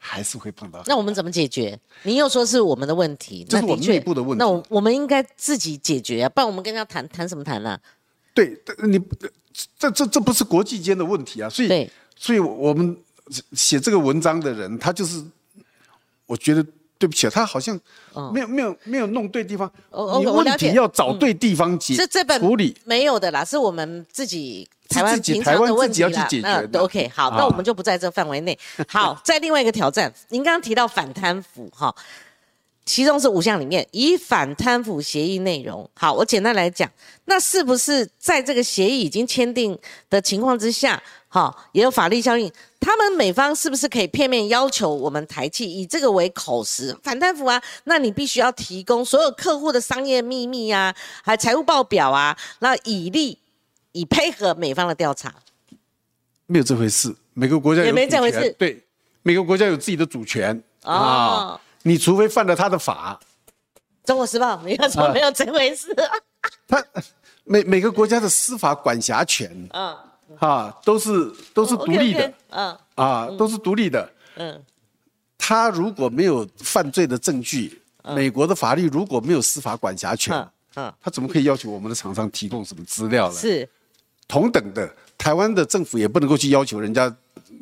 [0.09, 0.81] 还是会碰到。
[0.87, 1.79] 那我们怎么解决？
[2.03, 4.39] 您又说是我们的问题，这是我们内部的问题。
[4.39, 7.79] 那我我们应该自己解决啊，不然我们跟人家谈谈什么谈呢？
[8.33, 8.99] 对，你
[9.77, 12.97] 这这这不是国际间的问题啊，所以所以我们
[13.53, 15.23] 写这个文章的人，他就是。
[16.29, 16.63] 我觉得
[16.99, 17.79] 对不起啊，他好像
[18.33, 19.71] 没有没有没有弄对地方。
[20.19, 26.27] 你问题要找对地方解这这本处理，没有的啦，是我们自己台湾平常的问题啦。
[26.43, 28.59] 嗯，OK，好，那我们就不在这范围内。
[28.89, 31.95] 好，在另外一个挑战，您刚刚提到反贪腐哈，
[32.85, 35.89] 其中是五项里面以反贪腐协议内容。
[35.93, 36.91] 好，我简单来讲，
[37.25, 39.77] 那是不是在这个协议已经签订
[40.09, 41.01] 的情况之下？
[41.31, 42.51] 好，也有法律效应。
[42.79, 47.61] 他们美方是不是可以片面要求我们台企以这个为口实反贪腐啊？
[47.83, 53.37] 那你必须要提供所有客户的商业秘密啊，还财务报表啊，那以利
[53.91, 55.31] 以配合美方的调查。
[56.47, 58.49] 没有这回事，每个国家也没这回事。
[58.57, 58.83] 对，
[59.21, 61.61] 每个国家有自己的主权啊。
[61.83, 63.19] 你除非犯了他的法。
[64.03, 65.95] 中国时报，你要说没有这回事。
[66.67, 66.83] 他
[67.45, 69.69] 每每个国家的司法管辖权。
[69.69, 70.05] 啊。
[70.39, 74.63] 啊，都是都是独立的，嗯，啊，都是独立的，嗯，
[75.37, 77.81] 他如果没有犯罪的证据，
[78.15, 80.35] 美国的法律如果没有司法管辖权，
[80.75, 83.35] 嗯，他怎么可以要求我们的厂商提供什么资料呢？
[83.35, 83.67] 是，
[84.27, 87.13] 同等的，台湾的政府也不能够去要求人家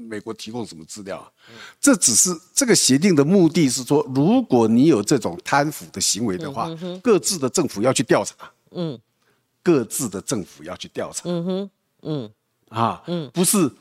[0.07, 1.33] 美国提供什么资料，
[1.81, 6.69] 这只是这个协定的目的是说，如果你有这种贪腐的行为的话，
[7.01, 8.35] 各自的政府要去调查，
[8.71, 8.99] 嗯，
[9.63, 11.69] 各自的政府要去调查，嗯哼，
[12.03, 12.31] 嗯。
[12.69, 13.71] 啊，嗯，不是，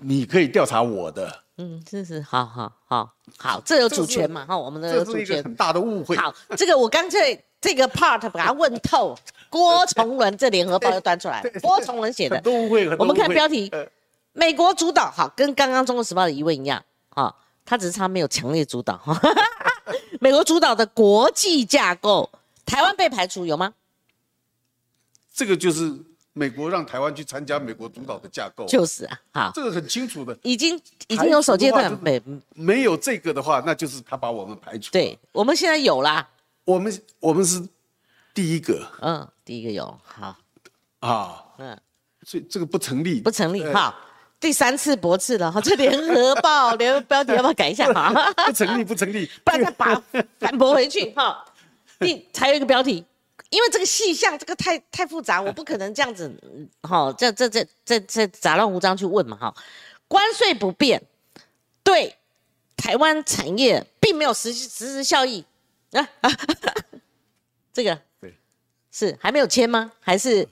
[0.00, 4.44] 你可以调查我的，嗯，这是好好好好，这有主权嘛？
[4.44, 6.16] 哈，我们的主权很大的误会。
[6.16, 9.16] 好，这个我干脆这个 part 把它问透。
[9.48, 12.86] 郭崇伦这联合报又端出来， 郭崇伦写的，很误会。
[12.96, 13.72] 我们看标题，
[14.32, 19.18] 美国主导，好，跟刚刚中国时报的疑问一样，哈，他只是他没有强烈主导，哈，
[20.20, 22.28] 美国主导的国际架构，
[22.66, 23.72] 台湾被排除有吗？
[25.32, 25.98] 这个就是。
[26.38, 32.20] 美国让台湾去参加美国主导的架构，就是啊，好，这个很清楚的，已经已经有首阶段没
[32.54, 34.92] 没有这个的话，那就是他把我们排除。
[34.92, 36.28] 对，我们现在有啦，
[36.66, 37.66] 我们我们是
[38.34, 40.36] 第一个，嗯，第一个有，好，
[41.00, 41.74] 啊，嗯，
[42.22, 43.94] 所以这个不成立，不成立，好，
[44.38, 47.90] 第三次驳斥了，哈， 这联合报联标题要不要改一下？
[47.94, 48.12] 哈？
[48.44, 50.02] 不成立，不成立， 不然再把
[50.38, 51.42] 反驳回去哈。
[51.98, 53.02] 第还有一个标题。
[53.50, 56.30] 因为这个细项，这个太太复杂，我不可能这样子，
[56.82, 59.54] 哈，这这这这这杂乱无章去问嘛，哈。
[60.08, 61.02] 关税不变，
[61.82, 62.16] 对
[62.76, 65.44] 台湾产业并没有实实质效益
[65.92, 66.08] 啊。
[67.72, 68.34] 这个对，
[68.90, 69.92] 是还没有签吗？
[70.00, 70.46] 还是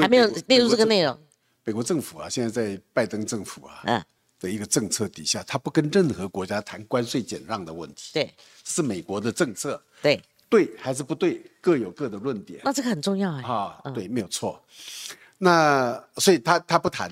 [0.00, 1.18] 还没有列入这个内容？
[1.64, 4.04] 美国政府啊，现在在拜登政府啊
[4.38, 8.10] 的一个政策底下，他不跟任何国家谈关税减让的问题。
[8.14, 8.34] 对，
[8.64, 9.82] 是美国的政策。
[10.02, 10.20] 对。
[10.50, 12.60] 对还是不对，各有各的论点。
[12.64, 13.42] 那这个很重要哎。
[13.42, 14.62] 啊，对，没有错。
[15.38, 17.10] 那所以他他不谈，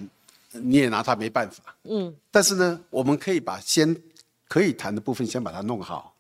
[0.51, 1.75] 你也拿他没办法。
[1.85, 2.15] 嗯。
[2.31, 3.97] 但是呢，我们可以把先
[4.49, 6.15] 可以谈的部分先把它弄好，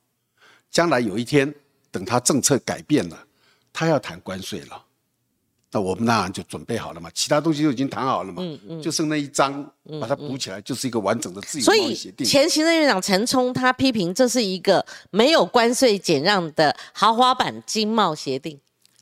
[0.70, 1.52] 将来有一天
[1.90, 3.26] 等他政策改变了，
[3.72, 4.84] 他要谈关税了。
[5.70, 9.62] 那我们当然就准备好了嘛，其他东西都已经谈好了嘛，嗯嗯，就剩那一张，
[10.00, 12.26] 把它补起来，就是一个完整的自由贸易协定。
[12.26, 18.58] 前行政院长陈冲他批评这是一个没有关税减让的豪华版经贸协定，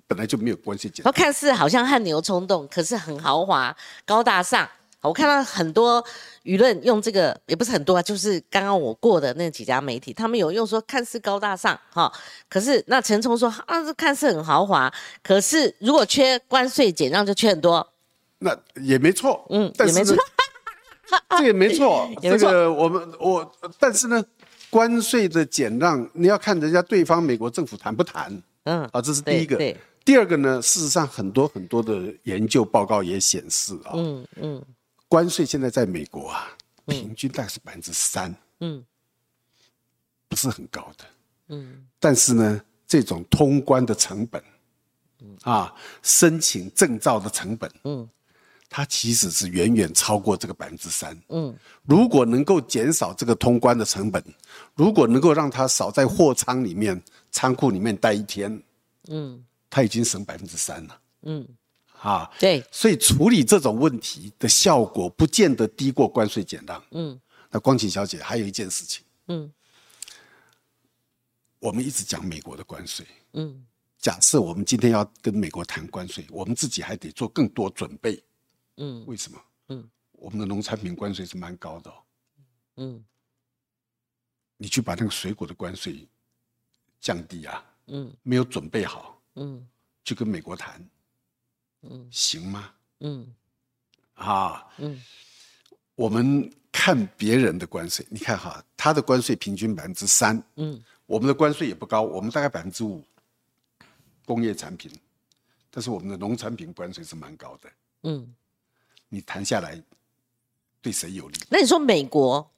[0.08, 4.68] 本来就没有关税减然后看似好像汗牛充栋，可是很豪华、高大上。
[5.06, 6.04] 我看到很多
[6.44, 12.12] 舆论用这个，也不是很多啊，就是刚刚我过的那几家媒体，他们有用说看似高大上哈，
[12.48, 14.92] 可是那陈冲说啊，这看似很豪华，
[15.22, 17.86] 可是如果缺关税减让就缺很多，
[18.38, 20.16] 那也没错，嗯，但是没错，
[21.38, 24.22] 这 也没错这个我们我，但是呢，
[24.68, 29.56] 关税的减让你要看人家对方美国政府谈不谈嗯，啊，这是第一个。
[29.56, 34.62] 对对第二个呢，事实上很多很多的研究报告也显示啊，嗯嗯
[35.08, 36.48] 关税现在在美国啊，
[36.86, 38.84] 平均大概是百分之三，嗯。
[40.28, 41.04] 不是很高的。
[41.48, 41.86] 嗯。
[42.00, 44.42] 但是呢，这种通关的成本，
[45.42, 48.08] 啊，申请证照的成本，嗯。
[48.68, 51.16] 它其实是远远超过这个百分之三。
[51.28, 51.56] 嗯。
[51.84, 54.22] 如果能够减少这个通关的成本，
[54.74, 57.00] 如果能够让它少在货仓里面、
[57.30, 58.60] 仓库里面待一天，
[59.08, 59.44] 嗯。
[59.70, 61.00] 它已经省百分之三了。
[61.22, 61.46] 嗯，
[62.06, 62.30] 啊。
[62.38, 66.82] 对，所以处理这种问题的效果不见得低过关税减让。
[66.92, 67.20] 嗯。
[67.50, 69.52] 那光启小姐还有一件事情，嗯。
[71.58, 73.66] 我们一直讲美国的关税，嗯。
[73.98, 78.22] 假设我们今天要跟美国谈关税，我们自己还得做更多准备。
[78.76, 79.04] 嗯。
[79.06, 79.42] 为什么？
[79.68, 81.94] 嗯，我们的农产品关税是蛮高的、哦，
[82.76, 83.04] 嗯。
[84.56, 86.06] 你去把那个水果的关税
[87.00, 88.12] 降低啊，嗯。
[88.22, 89.66] 没有准备好嗯。
[90.04, 90.86] 去跟美国谈，
[91.82, 92.70] 嗯行吗？
[93.00, 93.34] 嗯
[94.14, 95.00] 啊，嗯
[95.94, 103.04] 我们看别人的关税，你看哈，他的关税平均百分之三，嗯我们的关税也不高，我们大概百分之五，
[104.24, 104.90] 工业产品，
[105.70, 107.70] 但是我们的农产品关税是蛮高的，
[108.02, 108.34] 嗯。
[109.08, 109.80] 你谈下来
[110.82, 111.38] 对谁有利？
[111.48, 112.50] 那你说美国，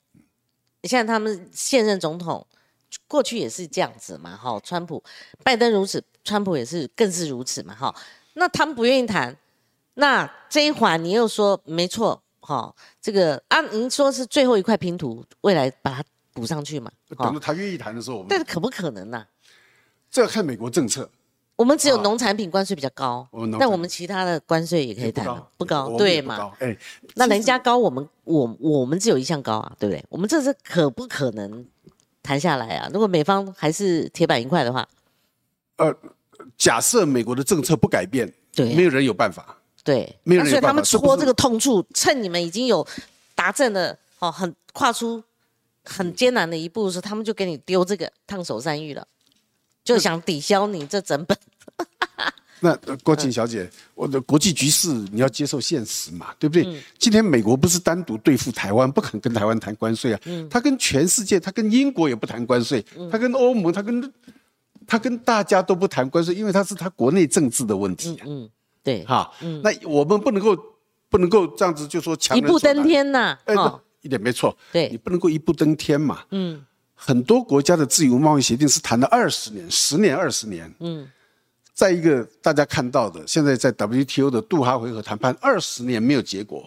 [0.84, 2.44] 像他们现任总统，
[3.06, 5.04] 过去也是这样子嘛，哈，川普、
[5.44, 7.94] 拜登如此，川普也是更是如此嘛，哈。
[8.38, 9.36] 那他们不愿意谈，
[9.94, 19.26] 那这一环你又说没错，哈，这个啊，您说是最后一块拼图，未来把它补上去嘛，哈等到，他愿意谈的时候，我们但是可不可能呢、
[20.08, 21.10] 这要看美国政策。
[21.56, 23.28] 我们只有农产品关税比较高
[23.58, 26.36] 但我们其他的关税也可以谈啊，不高，对嘛？
[26.36, 26.56] 也不高？
[26.60, 26.78] 哎，
[27.16, 30.04] 那人家高，我们我我们只有一项高啊，对不对？
[30.08, 31.66] 我们这是可不可能
[32.22, 32.88] 谈下来啊？
[32.92, 34.88] 如果美方还是铁板一块的话，
[36.58, 39.56] 假设美国的政策不改变，对啊没有人有办法。
[39.84, 42.86] 对，没有人所以他们戳这个痛处，趁你们已经有
[43.34, 45.22] 达阵的，哦，很跨出
[45.84, 49.06] 很艰难的一步的时候，他们就给你丢这个烫手山芋了，
[49.82, 51.38] 就想抵消你这整本。
[52.60, 56.82] 那呃郭庆小姐，我的国际局势你要接受现实嘛，对不嗯对？
[56.98, 64.12] 今天美国不是单独对付台湾，不肯跟台湾谈关税啊，嗯他跟全世界，他跟英国也不谈关税，他跟欧盟，他跟
[64.88, 68.50] 他跟大家都不谈关税，因为他是他国内政治的问题啊，嗯，
[68.82, 69.30] 对，哈，
[69.62, 70.56] 那我们不能够
[71.10, 74.88] 不能够这样子就说强一步登，天呐、哎，哦，一点没错，对。
[74.88, 76.64] 你不能够一步登天嘛，嗯。
[76.94, 80.74] 很多国家的自由贸易协定是谈了二十年、十年、二十年。
[80.80, 81.06] 嗯。
[81.72, 86.66] 再一个，大家看到的，现在在 WTO 的杜哈回合谈判二十年没有结果，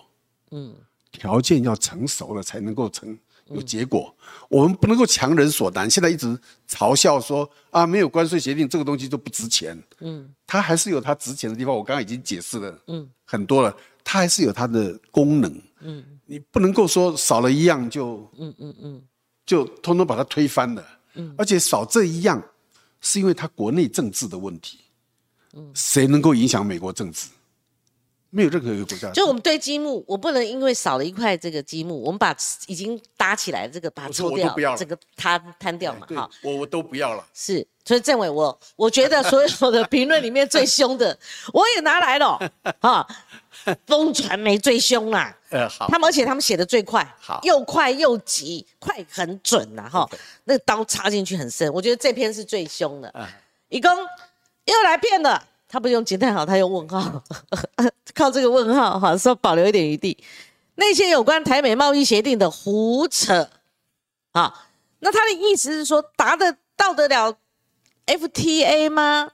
[0.52, 0.74] 嗯。
[1.12, 3.18] 条件要成熟了才能够成
[3.54, 4.14] 有结果。
[4.50, 5.90] 我们不能够强人所难。
[5.90, 6.38] 现在一直
[6.68, 11.74] 嘲笑说啊，没有关税协定这个东西就不值钱，嗯它还是有它值钱的地方。
[11.74, 15.62] 我刚刚已经解释了嗯很多了，它还是有它的功能。
[15.80, 19.02] 嗯你不能够说少了一样就嗯嗯嗯
[19.46, 20.86] 就通通把它推翻了。
[21.16, 22.42] 嗯而且少这一样，
[23.00, 24.80] 是因为它国内政治的问题。
[25.54, 27.28] 嗯谁能够影响美国政治？
[28.32, 29.12] 没有任何一个国家。
[29.12, 34.78] 就我们堆积木，我不能因为少了一块这个积木，我们把已经搭起来的这个把它抽掉我都不要，了。
[34.78, 36.30] 这个摊摊掉嘛，对哈。
[36.42, 37.24] 我我都不要了。
[37.34, 41.18] 是，所以政委我我觉得所有的评论里面最凶的，
[41.54, 42.40] 我也拿来了
[42.80, 43.06] 啊，
[43.86, 45.88] 风传媒最凶啦，呃，好。
[45.88, 47.40] 他们而且他们写的最快，好。
[47.44, 50.10] 又快又急，快很准呐哈。
[50.46, 53.10] 那个刀插进去很深，我觉得这篇是最凶的。
[53.10, 53.30] 啊。
[53.70, 53.90] 一共
[54.66, 55.42] 又来骗了，
[55.72, 57.24] 他不用惊叹号，他用问号，
[58.14, 60.18] 靠这个问号哈，说保留一点余地。
[60.76, 63.50] 那些有关台美贸易协定的胡扯
[64.34, 64.68] 啊，
[65.00, 67.34] 那他的意思是说达得到得了
[68.06, 69.32] FTA 吗？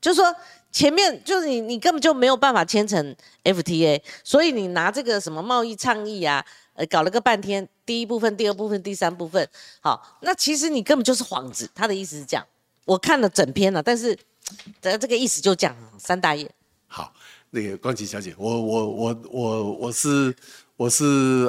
[0.00, 0.32] 就是说
[0.70, 9.48] 前面就是你，你根本就没有办法签成 FTA，所以你拿这个什么贸易倡议啊，呃，搞了个半天，第一部分、第二部分、第三部分，
[9.80, 11.68] 好，那其实你根本就是幌子。
[11.74, 12.46] 他的意思是这样，
[12.84, 14.16] 我看了整篇了，但是
[14.80, 16.50] 这这个意思就讲三大业，
[16.86, 17.12] 好，
[17.50, 20.34] 那个光琪小姐，我我我我我是
[20.76, 21.04] 我是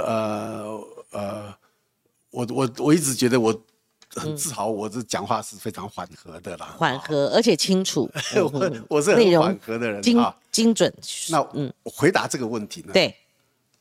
[0.06, 0.80] 呃
[1.12, 1.54] 呃，
[2.32, 3.58] 我我我一直觉得我
[4.14, 8.10] 很自豪，我这讲话是非常缓和的啦，缓和而且清楚，
[8.52, 10.36] 我我是很缓和的人精啊。
[10.52, 10.93] 精准。
[11.30, 13.16] 那嗯回答这个问题呢，对，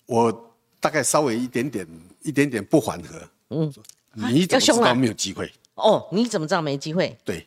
[0.07, 1.85] 我大概稍微一点点
[2.23, 3.75] 一点点不缓和，嗯，
[4.15, 5.53] 你怎么知道没有机会？
[5.75, 7.19] 哦，你怎么知道没机会？
[7.25, 7.45] 对，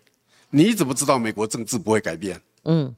[0.55, 2.39] 你怎么知道美国政治不会改变？
[2.65, 2.95] 嗯，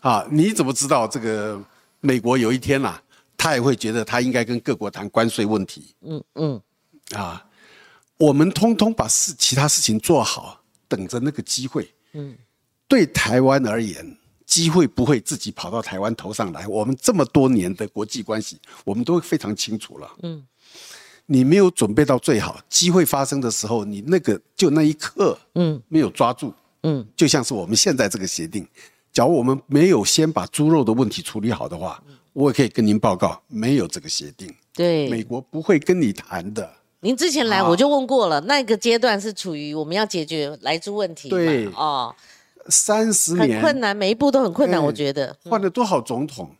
[0.00, 1.62] 啊，你怎么知道这个
[2.00, 3.00] 美国有一天啊，
[3.36, 5.94] 他也会觉得他应该跟各国谈关税问题？
[6.00, 6.62] 嗯嗯，
[7.14, 7.44] 啊，
[8.16, 11.92] 我们通通把事其他事情做好，等着那个机会。
[12.14, 12.34] 嗯，
[12.88, 14.16] 对台湾而言，
[14.46, 16.66] 机会不会自己跑到台湾头上来。
[16.66, 20.10] 我们这么多年的国际关系，我们都非常清楚了。
[20.22, 20.42] 嗯，
[21.26, 26.54] 你没有准备到最好，机会发生的时候，你那个就那一刻，嗯，没有抓住，嗯，
[27.16, 28.66] 就像是我们现在这个协定，
[29.12, 32.02] 假如我们没有先把猪肉的问题处理好的话，
[32.32, 35.22] 我也可以跟您报告，没有这个协定，对美。
[35.22, 36.72] 国不会跟你谈的。
[37.00, 42.14] 您之前来我就问过了，那个阶段是处于我们要解决来猪问题嘛，对哦，
[42.68, 45.36] 三十年很困难，每一步都很困难，我觉得。
[45.44, 46.54] 换了多少总统？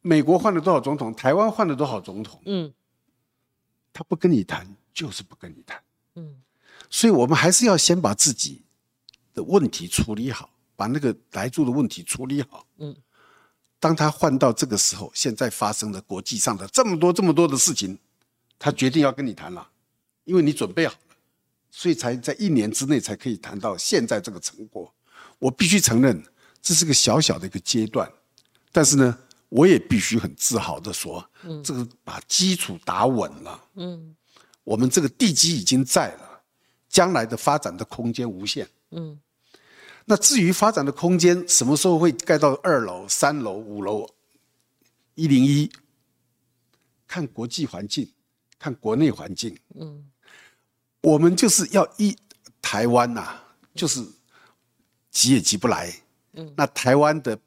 [0.00, 1.14] 美国换了多少总统？
[1.14, 2.40] 台湾换了多少总统？
[2.44, 2.72] 嗯
[3.94, 5.78] 他不跟你谈，就是不跟你谈。
[6.16, 6.36] 嗯，
[6.88, 8.62] 所以我们还是要先把自己
[9.34, 12.66] 的问题处理好，把那个来住的问题处理好。
[12.78, 12.94] 嗯，
[13.78, 17.98] 当他换到这个时候，现在发生的国际上的这么多这么多的事情，
[18.58, 19.68] 他决定要跟你谈了，
[20.24, 21.16] 因为你准备好了，
[21.70, 24.92] 所以才在一年之内才可以谈到现在这个成果。
[25.38, 26.22] 我必须承认，
[26.60, 28.08] 这是个小小的一个阶段，
[28.70, 29.18] 但是呢，
[29.48, 31.28] 我也必须很自豪的说，
[31.64, 33.64] 这个把基础打稳了。
[33.74, 34.14] 嗯，
[34.62, 36.42] 我们这个地基已经在了，
[36.88, 38.68] 将来的发展的空间无限。
[38.92, 39.20] 嗯，
[40.04, 44.08] 那至于发展的空间什么时候会盖到二楼、三楼、五楼、
[45.14, 45.70] 一零一，
[47.06, 48.10] 看国际环境，
[48.58, 49.58] 看国内环境。
[49.74, 50.10] 嗯，
[51.00, 52.16] 我们就是要一
[52.60, 53.40] 台湾呐、
[53.74, 54.00] 就是
[55.10, 55.92] 急也急不来。
[56.34, 57.38] 嗯，那台湾的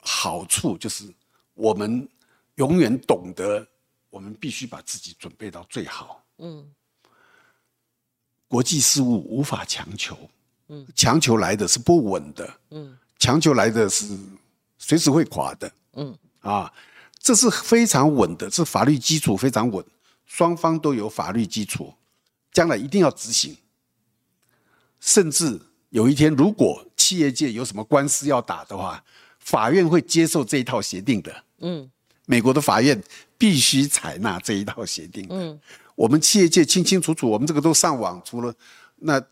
[0.00, 1.12] 好处就是
[1.54, 2.08] 我们
[2.56, 3.66] 永远懂得，
[4.10, 6.22] 我们必须把自己准备到最好。
[6.38, 6.74] 嗯，
[8.46, 10.16] 国际事务无法强求，
[10.68, 14.06] 嗯，强求来的是不稳的，嗯，强求来的是
[14.78, 16.72] 随时会垮的，嗯，啊，
[17.18, 19.84] 这是非常稳的，这法律基础非常稳，
[20.24, 21.92] 双方都有法律基础，
[22.52, 23.56] 将来一定要执行。
[25.00, 25.60] 甚至
[25.90, 29.04] 有一天，如果企业界有什么官司要打的话，
[29.38, 31.44] 法院会接受这一套协定的。
[31.58, 31.90] 嗯，
[32.24, 32.98] 美国的法院
[33.36, 35.26] 必须采纳这一套协定。
[35.28, 35.60] 嗯，
[35.94, 38.54] 我们企业界清清楚楚，我们这个都上网，除了
[38.96, 39.22] 那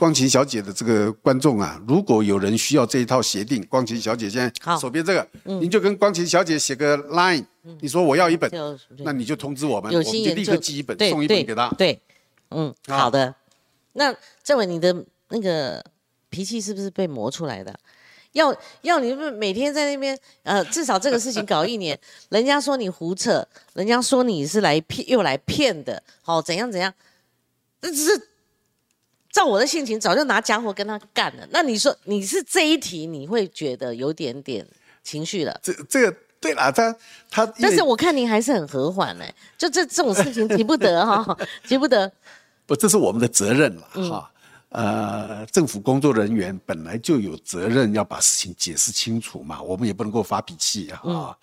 [0.00, 4.78] 光琴小姐的这个观众啊，如果有人需要这一套协定，光琴小姐现在好。
[4.78, 7.44] 手边这个，您就跟光琴小姐写个 line，
[7.82, 8.50] 你说我要一本，
[9.00, 11.68] 那你就通知我们，我们就立刻寄一本，送一本给他。
[11.76, 12.00] 对，
[12.48, 12.96] 嗯，啊。
[12.96, 13.34] 好的。
[13.92, 14.10] 那
[14.42, 15.84] 政委，你的那个
[16.30, 17.78] 脾气是不是被磨出来的？
[18.32, 21.98] 要要你们每天在那边，呃，至少这个事情搞一年，
[22.30, 26.90] 人家说你胡扯，人家说你是来骗又来骗的，好、怎样怎样，
[27.82, 28.28] 这只是
[29.30, 31.46] 照我的性情，早就拿家伙跟他干了。
[31.50, 34.66] 那你说你是这一题，你会觉得有点点
[35.02, 35.58] 情绪了。
[35.62, 36.94] 这这个对了，他
[37.30, 39.24] 他但是我看您还是很和缓呢，
[39.56, 42.10] 就这这种事情急不得哈、 急不得。
[42.66, 44.30] 不，这是我们的责任了嗯哈。
[44.70, 51.34] 呃，政府工作人员本来就有责任要把事情解释清楚嘛，我们也不能够发脾气啊，嗯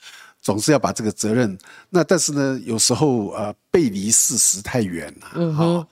[0.42, 1.58] 总是要把这个责任。
[1.90, 5.88] 那但是呢，有时候呃背离事实太远了，嗯哈、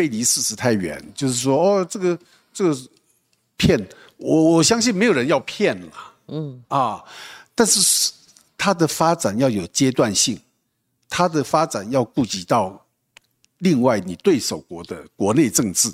[0.00, 2.18] 背离事实太远，就是说哦，这个
[2.54, 2.74] 这个
[3.58, 3.78] 骗
[4.16, 5.92] 我，我相信没有人要骗了，
[6.28, 7.04] 嗯啊，
[7.54, 8.10] 但是
[8.56, 10.40] 它的发展要有阶段性，
[11.06, 12.82] 它的发展要顾及到
[13.58, 15.92] 另外你对手国的国内政治，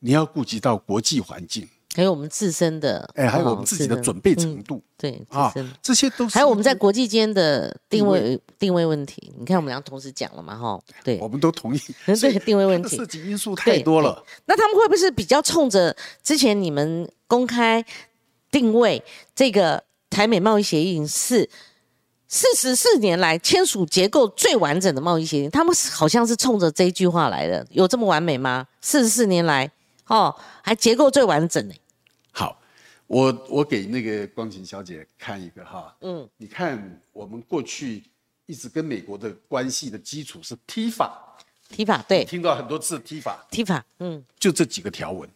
[0.00, 9.32] 你要顾及到国际环境，还有我们自身的，哎，还有我哦们自己的准备程度、对自啊身，这些都是还有我们在国际间的定位定定位问题。
[9.36, 14.24] 你看，我们俩同时讲了嘛，哈，对我，们都同意， 对所以定位问题涉及因素太多了。
[14.46, 17.84] 那他们会不会是比较冲着之前你们公开
[18.52, 19.02] 定位
[19.34, 21.48] 这个台美贸易协议是
[22.28, 25.50] 四十四年来签署结构最完整的贸易协定？
[25.50, 28.64] 他们是好像是冲着这一句话来的，有这么完美吗？
[28.80, 29.68] 四十四年来，
[30.10, 31.74] 哦，还结构最完整呢。
[32.32, 32.60] 好，
[33.06, 38.02] 我我给那个光晴小姐看一个哈，嗯，你看我们过去
[38.46, 41.38] 一直跟美国的关系的基础是 T 法
[41.68, 44.24] ，，T 法对听到很多次 T 法，，T 法，嗯。
[44.38, 45.30] 就这几个条文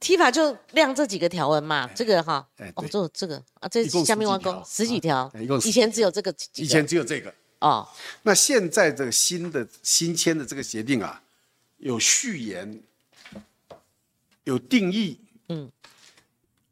[0.00, 7.32] ，，T 法就亮这几个条文嘛，这个哈哎，哦对，这这个啊，这下面挖十几条工十几条啊一共，以前只有这个，以前只有这个。
[7.58, 7.86] 哦，
[8.22, 11.22] 那现在这个新的新签的这个协定啊，
[11.78, 12.80] 有序言
[14.46, 15.70] 有定义，嗯，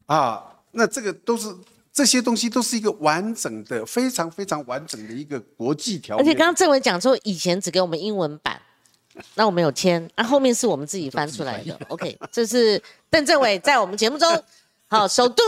[0.06, 1.52] 啊，那这个都是
[1.92, 6.22] 这些东西都是一个完整的、非常非常完整的一个国际条约。
[6.22, 8.62] 而且刚刚政委讲说，以前只给我们英文版，
[9.34, 11.76] 那我们有签，啊，后面是我们自己翻出来的。
[11.90, 14.44] OK，这是邓政委在我们节目中，
[14.86, 15.42] 好首度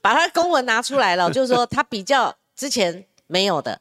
[0.00, 3.80] 把他公文拿出来了，就是说他比较之前没有的，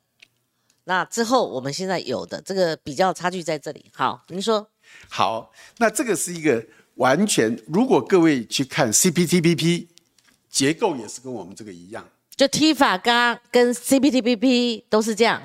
[0.85, 3.91] 那之后我们现在有的，这个比较差距在这里。
[3.93, 4.67] 好，您说。
[5.09, 6.63] 好，那这个是一个
[6.95, 9.87] 完全，如果各位去看 CPTPP
[10.49, 12.05] 结构，也是跟我们这个一样。
[12.35, 15.41] 就 T 法刚跟 CPTPP 都是这样，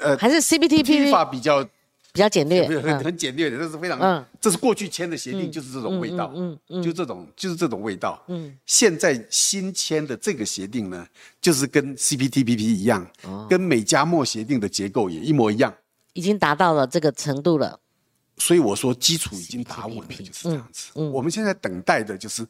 [0.00, 1.64] 呃，还是 CPTPP 法比较
[2.12, 11.06] 比较简略， 很很简略的，这是非常，嗯，这是过去签的协定，就是这种味道，嗯嗯，就这种就是这种味道，嗯，现在新签的这个协定呢，
[11.40, 13.06] 就是跟 CPTPP 一样，
[13.48, 15.74] 跟美加墨协定的结构也一模一样，
[16.12, 17.78] 已经达到了这个程度了。
[18.42, 20.90] 所以我说基础已经打稳了，就是这样子。
[20.94, 22.44] 我们现在等待的就是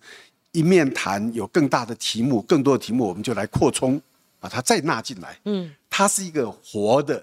[0.52, 4.00] 一面谈有更大的题目，更多的题目我们就来扩充，
[4.40, 5.38] 把它再纳进来。
[5.44, 7.22] 嗯，它是一个活的、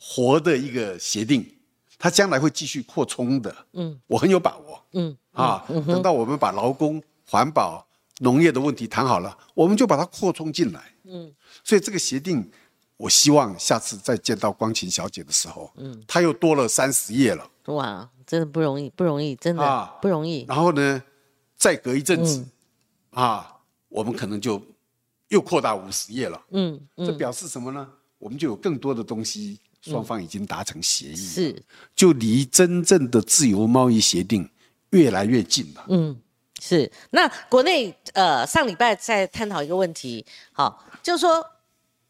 [0.00, 1.48] 活的一个协定，
[1.96, 3.54] 它将来会继续扩充的。
[3.74, 4.84] 嗯，我很有把握。
[4.94, 7.86] 嗯，啊，等到我们把劳工、环保、
[8.18, 10.92] 农业的问题谈好了，我们就把它扩充进来。
[11.04, 11.32] 嗯，
[11.62, 12.50] 所以这个协定。
[12.96, 17.44] 我希望下次再见到光琴小姐的时候，嗯，她又多了三十页了。
[17.66, 20.44] 哇，真的不容易，不容易，真的不容易。
[20.48, 21.02] 然后呢，
[21.56, 22.44] 再隔一阵子，
[23.10, 23.56] 啊，
[23.88, 24.62] 我们可能就
[25.28, 26.40] 又扩大五十页了。
[26.50, 27.88] 嗯，这表示什么呢？
[28.18, 31.62] 我们就有更多的东西，双方已经达成协议，是，
[31.96, 34.48] 就离真正的自由贸易协定
[34.90, 35.84] 越来越近了。
[35.88, 36.16] 嗯，
[36.60, 36.90] 是。
[37.10, 41.44] 那国内呃，上礼拜在探讨一个问题，好，就是说。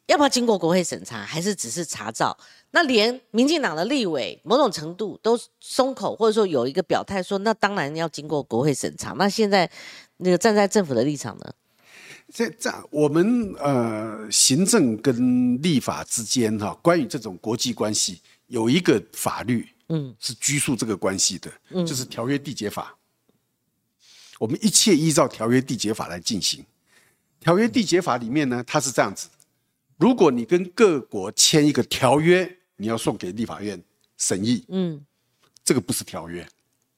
[0.06, 2.36] 要不要经过国会审查，还是只是查照？
[2.72, 9.12] 那连民进党的立委某种程度都松口，或者说有一个表态说，那当然要经过国会审查。
[9.12, 9.70] 那现在
[10.18, 11.54] 那个站在政府的立场呢？
[12.32, 22.96] 这这样，我们呃行政跟立法之间哈，关于这种国际关系有一个法律，嗯，是拘束这个关系的，嗯，就是条约缔结法。
[24.38, 26.64] 我们一切依照条约缔结法来进行。
[27.40, 29.28] 条约缔结法里面呢，它是这样子。
[29.96, 33.80] 如果你跟各国签一个条约，你要送给立法院
[34.16, 35.04] 审议，嗯，
[35.64, 36.46] 这个不是条约，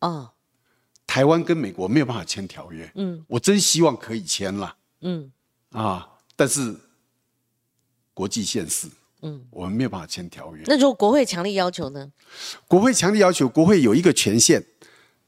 [0.00, 0.30] 哦，
[1.06, 5.30] 台湾跟美国没有办法签条约，嗯，我真希望可以签了，嗯，
[5.72, 6.74] 啊，但是
[8.14, 8.88] 国际现实，
[9.20, 10.64] 嗯，我们没有办法签条约。
[10.66, 12.10] 那如果国会强力要求呢？
[12.66, 14.64] 国会强力要求，国会有一个权限，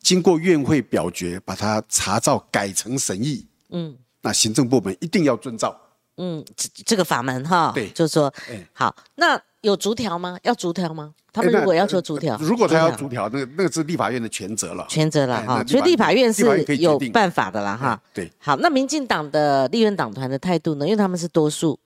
[0.01, 5.79] 经过院会表决，把它查照改成审议，嗯，那行政部门一定要遵照。
[6.19, 8.33] 嗯，这这个法门哈，对，就是说，
[8.73, 10.37] 好，那有逐条吗？
[10.43, 11.15] 要逐条吗？
[11.33, 15.63] 他们如果要求逐条，如果他要逐条，那个那个是立法院的全责了，全责了哈。
[15.65, 16.43] 所以立法院是
[16.77, 18.03] 有办法的啦哈。
[18.13, 20.85] 对，好，那民进党的立院党团的态度呢？
[20.85, 21.79] 因为他们是多数，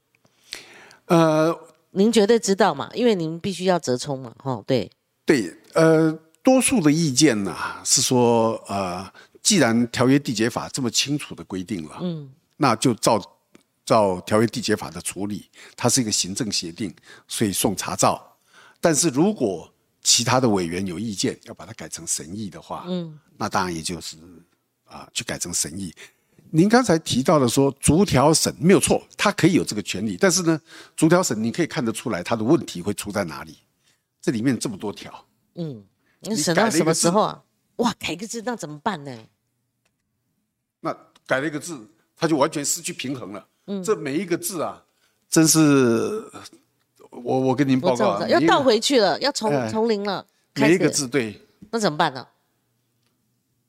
[1.07, 1.55] 呃，
[1.91, 4.91] 您绝对知道嘛，因为您必须要折冲嘛，哈，对，
[5.27, 7.55] 对，呃，多数的意见呢
[7.85, 9.07] 是说，呃，
[9.43, 13.21] 既然条约缔结法这么清楚的规定了，嗯，那就照。
[13.85, 16.95] 照条约缔结法的处理，它是一个行政协定，
[17.27, 18.39] 所以送查照。
[18.81, 19.73] 但是如果
[20.03, 24.17] 其他的委员有意见，要把它改成审议的话，嗯，那当然也就是
[24.85, 25.95] 啊，去改成审议。
[26.51, 30.17] 您刚才提到的说逐条审没有错，他可以有这个权利。
[30.21, 30.61] 但是呢，
[30.95, 33.57] 逐条审你可以看得出来，他的问题会出在哪里？
[34.21, 35.85] 这里面这么多条，嗯，
[36.21, 37.43] 你审到什么时候啊？
[37.77, 39.19] 哇，改个字那怎么办呢？
[40.81, 43.49] 那改了一个字，他就完全失去平衡了。
[43.85, 44.83] 这每一个字啊，
[45.29, 46.25] 真是
[47.11, 50.27] 我我跟您报告啊，要倒回去了，要从从零了。
[50.55, 51.41] 每一个字对，
[51.71, 52.27] 那怎么办呢？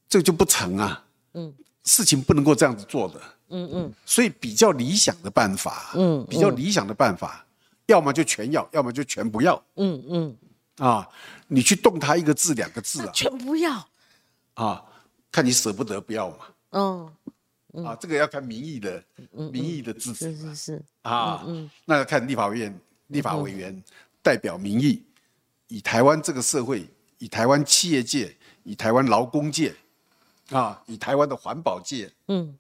[0.09, 1.05] 这就不成啊。
[1.33, 3.21] 嗯，事情不能够这样子做的。
[3.49, 3.93] 嗯嗯。
[4.05, 7.45] 所以比较理想的办法，嗯，比较理想的办法，
[7.85, 9.63] 要么就全要，要么就全不要。
[9.75, 10.37] 嗯嗯。
[10.77, 11.07] 啊，
[11.47, 13.87] 你去动它一个字两个字啊，全不要。
[14.55, 14.83] 啊，
[15.31, 16.37] 看你舍不得不要嘛。
[16.71, 17.13] 嗯。
[17.81, 20.83] 啊，这个要看民意的，民意的支持是是是。
[21.01, 21.43] 啊，
[21.85, 23.83] 那要看立法院立法委员
[24.21, 25.03] 代表民意，
[25.69, 29.73] 以台湾这个社会，以台湾企业界，以台湾劳工界，
[30.51, 32.55] 啊，以台湾的环保界，嗯，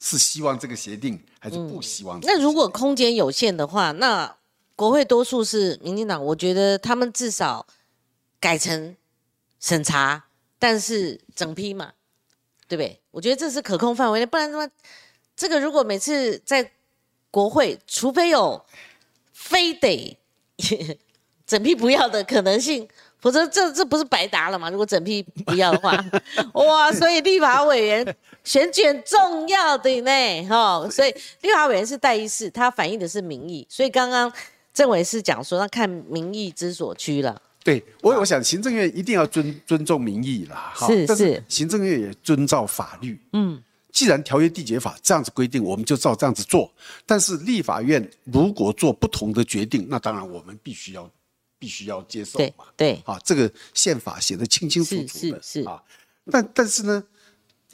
[0.00, 2.18] 是希望这个协定还是不希望？
[2.22, 4.34] 那如果空间有限的话，那
[4.74, 7.66] 国会多数是民进党，我觉得他们至少
[8.40, 8.96] 改成
[9.60, 10.24] 审查，
[10.58, 11.92] 但是整批嘛。
[12.68, 13.00] 对不对？
[13.10, 14.68] 我觉得这是可控范围内，不然的话，
[15.36, 16.70] 这个如果每次在
[17.30, 18.64] 国会，除非有
[19.32, 20.16] 非得
[21.46, 22.88] 整批不要的可能性，
[23.18, 24.70] 否否则这这不是白答了吗？
[24.70, 25.92] 如果整批不要的话，
[26.54, 26.92] 哇！
[26.92, 30.88] 所以立法委员选举很重要的呢，哈。
[30.88, 33.66] 所以立法委员是代议士，他反映的是民意。
[33.68, 34.32] 所以刚刚
[34.72, 37.42] 政委是讲说，那看民意之所趋了。
[37.66, 43.20] 对我，我想行政院一定要尊尊重民意啦，是是，行政院也遵照法律。
[43.32, 43.60] 嗯，
[43.90, 46.72] 既然条约缔结法这样子规定，我们就照这样子做。
[47.04, 51.10] 但是立法院如果做不同的决定，那当然我们必须要
[51.58, 52.66] 必须要接受嘛。
[52.76, 55.82] 对，啊，这个宪法写的清清楚楚的，是是啊。
[56.30, 57.02] 但但是呢，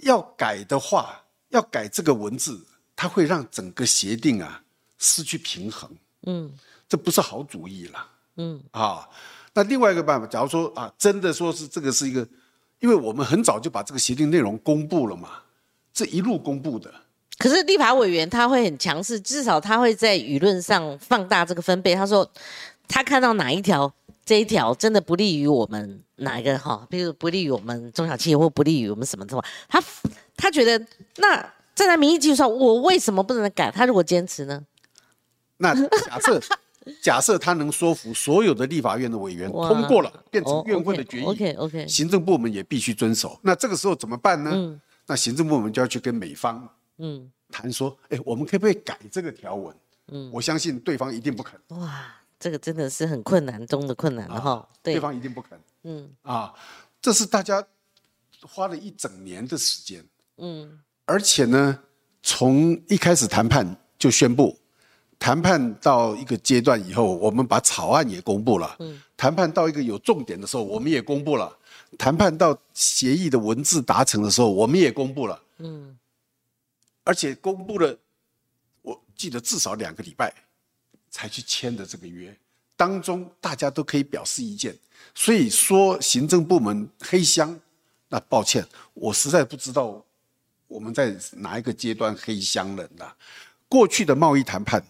[0.04, 2.64] 要改的话，要改这个文字，
[2.96, 4.64] 它会让整个协定啊
[4.96, 5.90] 失去平衡。
[6.22, 6.50] 嗯，
[6.88, 8.08] 这不是好主意了。
[8.38, 9.06] 嗯啊。
[9.54, 12.26] 那另外一个办法，假如说啊，真的说是这个是一个，
[12.80, 15.28] 因为我们很早就把这个协定内容公布了嘛，
[15.92, 16.90] 这一路公布的。
[17.38, 21.94] 可是立法委员他会很强势，至少他会在舆论上放大这个分贝。
[21.94, 22.26] 他说
[22.88, 23.92] 他看到哪一条
[24.24, 29.82] 这一条真的不利于我们哪一个哈，比如不利于我们中小企业或不利于我们什么的话，他
[30.36, 30.82] 他觉得
[31.16, 31.36] 那
[31.74, 33.70] 站在民意基础上，我为什么不能改？
[33.70, 34.62] 他如果坚持呢？
[35.58, 36.40] 那假设。
[37.02, 43.38] 假设他能说服所有的立法院的委员通过了，变成院会的决议，OK OK，行政部门也必须遵守。
[43.42, 44.80] 那这个时候怎么办呢？
[45.06, 46.68] 那行政部门就要去跟美方，
[46.98, 49.74] 嗯，谈说，哎，我们可不可以改这个条文？
[50.08, 51.60] 嗯，我相信对方一定不肯。
[51.68, 52.06] 哇，
[52.38, 54.68] 这个真的是很困难中的困难了哈。
[54.82, 55.58] 对方一定不肯。
[55.84, 56.52] 嗯，啊，
[57.00, 57.64] 这是大家
[58.42, 60.04] 花了一整年的时间。
[60.38, 61.78] 嗯，而且呢，
[62.22, 64.56] 从一开始谈判就宣布。
[65.22, 68.74] 谈判到一个阶段以后，我们把草案也公布了。
[68.80, 71.56] 嗯，谈判到一个有重点的时候，我们也公布了。
[71.96, 75.40] 谈判到协议的文字达成的时候，我们也公布了。
[75.58, 75.96] 嗯，
[77.04, 77.96] 而且公布了，
[78.82, 80.34] 我记得至少两个礼拜
[81.08, 82.36] 才去签的这个约，
[82.76, 84.76] 当中大家都可以表示意见。
[85.14, 87.56] 所以说行政部门黑箱，
[88.08, 90.04] 那抱歉，我实在不知道
[90.66, 92.88] 我们在哪一个阶段黑箱了。
[92.96, 93.16] 那
[93.68, 94.84] 过去的贸易谈判。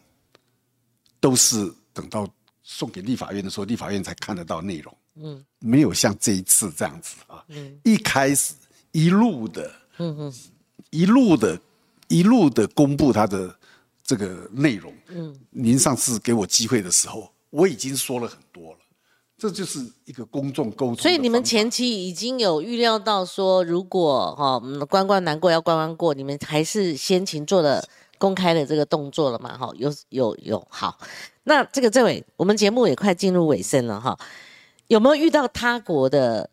[1.22, 2.28] 都是等到
[2.64, 4.92] 送给立法院的时候，立法院才看得到内容。
[5.14, 7.44] 嗯，没有像这一次这样子啊。
[7.46, 8.54] 嗯，一开始
[8.90, 10.34] 一路的，嗯嗯，
[10.90, 11.56] 一路的，
[12.08, 13.54] 一路的公布他的
[14.02, 14.92] 这个内容。
[15.08, 18.78] 嗯，您上次给我机会的时候，我已经说了很多了。
[19.38, 20.96] 这就是一个公众沟通。
[20.96, 27.84] 所以你们前期已经有预料到说，如果哈关关难过要关关过，你们还是先行做了。
[28.22, 29.58] 公开的这个动作了嘛？
[29.58, 30.96] 哈，有有有，好。
[31.42, 34.16] 那这个政委，我们节目也快进入尾声了哈。
[34.86, 36.48] 有没有遇到他国的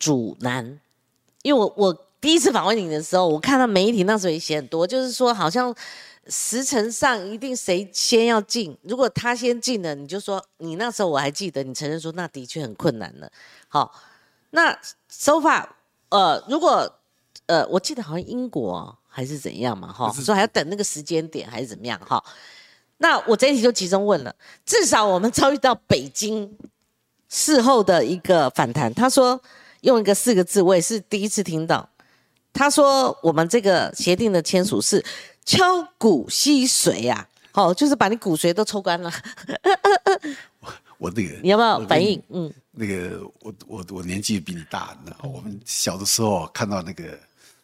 [0.00, 0.80] 阻拦？
[1.42, 5.72] 因为我我第一次访问你的时候，我看到媒体那时候也写很多，就是说好像
[6.26, 13.30] 时辰上一定谁先要进，如果他先进了，你就说你那时候我还记得，你承认说那的确很困难了。
[13.68, 13.94] 好，
[14.50, 14.76] 那
[15.08, 15.76] 手法
[16.08, 16.92] 呃，如果
[17.46, 18.98] 呃，我记得好像英国。
[19.16, 19.90] 还是怎样嘛？
[19.90, 21.98] 哈，说还要等那个时间点，还是怎么样？
[22.06, 22.22] 哈，
[22.98, 24.36] 那我这一题就集中问了。
[24.66, 26.54] 至少我们遭遇到北京
[27.30, 28.92] 事后的一个反弹。
[28.92, 29.40] 他说
[29.80, 31.88] 用一个四个字，我也是第一次听到。
[32.52, 35.02] 他说我们这个协定的签署是
[35.46, 39.10] 敲骨吸髓啊，哦，就是把你骨髓都抽干了。
[40.60, 42.22] 我我那个你要不要反应？
[42.28, 47.18] 嗯，那个我我我年纪比你大，那我们小的时候看到那个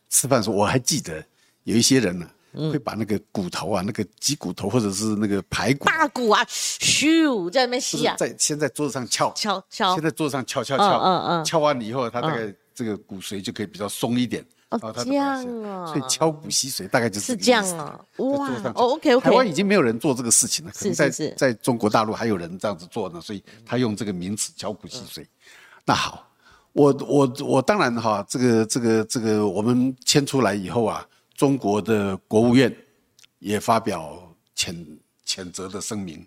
[0.08, 1.22] 吃饭时候，我还记得。
[1.64, 2.28] 有一些人呢，
[2.70, 14.44] 会把那个骨头啊，那个鸡骨头或者是那个排骨、大骨啊，咻在那边吸啊，在先在桌子上敲敲敲，先在桌子上敲敲敲，嗯嗯，敲完了以后，它大概这个骨髓就可以比较松一点。
[14.68, 19.30] 哦，这样啊，所以敲骨吸髓大概就是是这样啊，哇，OK OK。
[19.30, 25.24] 台湾已经没有人做这个事情了，可能在在中国大陆还有人这样子做呢，所以他用这个名词敲骨吸髓。
[25.84, 26.26] 那好，
[26.72, 31.06] 我我我当然哈，这个这个这个我们迁出来以后啊。
[31.42, 32.72] 中国的国务院
[33.40, 34.72] 也发表谴
[35.26, 36.24] 谴责的声明，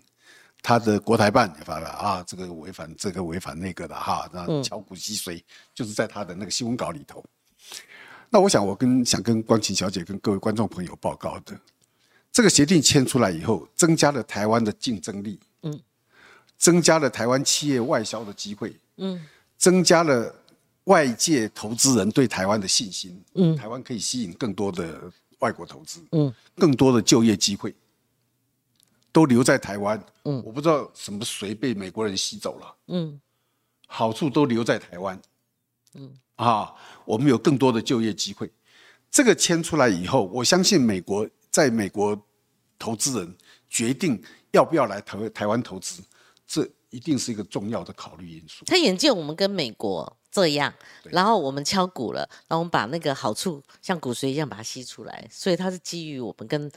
[0.60, 5.42] 他的国台办也发表啊，这个违反这个违反那个的哈，那敲骨吸髓
[5.74, 7.24] 就是在他的那个新闻稿里头。
[8.28, 11.58] 那我想，我跟想跟光晴小姐跟各位观众朋友报告的，
[12.30, 15.80] 这个协定签出来以后，增加了台湾的竞争力，嗯，
[16.58, 19.24] 增加了台湾企业外销的机会，嗯，
[19.56, 20.34] 增加了。
[20.86, 25.10] 外界投资人对台湾的信心，嗯，台湾可以吸引更多的
[25.40, 27.74] 外国投资，嗯，更多的就业机会，
[29.12, 33.20] 都留在台湾，嗯，我不知道什么谁被美国人吸走了，嗯，
[33.88, 35.20] 好处都留在台湾，
[35.94, 36.72] 嗯，啊，
[37.04, 38.50] 我们有更多的就业机会，
[39.10, 42.16] 这个签出来以后，我相信美国在美国
[42.78, 43.36] 投资人
[43.68, 44.22] 决定
[44.52, 46.02] 要不要来台台湾投资，
[46.46, 46.68] 这。
[46.90, 48.64] 一定是一个重要的考虑因素。
[48.64, 50.72] 他眼见我们跟美国这样，
[51.04, 56.70] 然后我们敲鼓了，然后我们把那个好处像骨髓一样把它吸出来，所以它是基于我们跟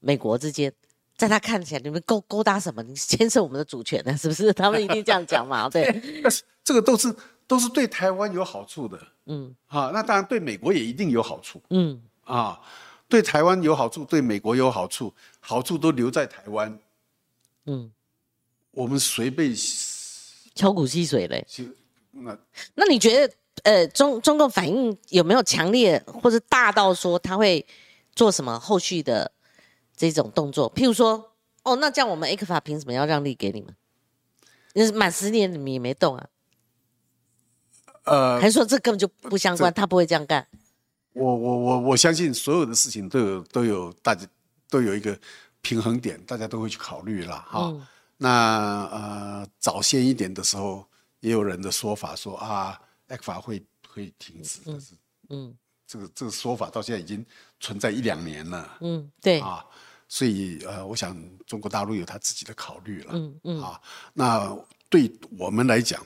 [0.00, 0.72] 美国之间，
[1.16, 2.82] 在他看起来你们勾勾搭什么？
[2.82, 4.16] 你牵涉我们的主权呢？
[4.16, 4.52] 是不是？
[4.54, 5.68] 他们一定这样讲嘛？
[5.68, 7.14] 对，但是这个都是
[7.46, 12.60] 都是对台湾有好处的，嗯，啊，那当然对美国也一定有好处，嗯，啊，
[13.08, 16.78] 对台湾有好处，对美国有好处，好处都留在台湾，
[17.64, 17.90] 嗯，
[18.70, 19.52] 我们随被
[20.54, 21.64] 敲鼓吸水嘞，就
[22.22, 22.38] 那
[22.74, 27.64] 那你觉得，呃，中中共反应有没有强烈或者大到说他会
[28.14, 29.30] 做什么后续的
[29.96, 30.72] 这种动作？
[30.74, 33.74] 譬如说，哦，那这样我们 A 克法凭什么要让利给你们？
[34.74, 36.26] 那满十年你们也没动啊，
[38.04, 40.46] 呃，还是说这根本就不相关，他不会这样干？
[41.14, 44.26] 我我我我相信所有的事情都有都有大家
[44.68, 45.18] 都有一个
[45.62, 47.74] 平衡点，大家都会去考虑了哈。
[48.18, 50.86] 那呃早先一点的时候，
[51.26, 54.94] 也有人的说法说啊，A 克法会会停止，但是
[55.28, 55.52] 嗯，
[55.84, 57.26] 这个这个说法到现在已经
[57.58, 59.66] 存在一两年了，嗯，对啊，
[60.08, 63.80] 所以呃，我想中国大陆有他自己的考虑了，嗯嗯啊，
[64.12, 64.56] 那
[64.88, 66.00] 对我们来讲，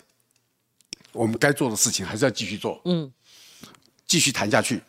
[1.12, 3.12] 我们该做的事情还是要继续做，嗯，
[4.06, 4.82] 继续谈下去。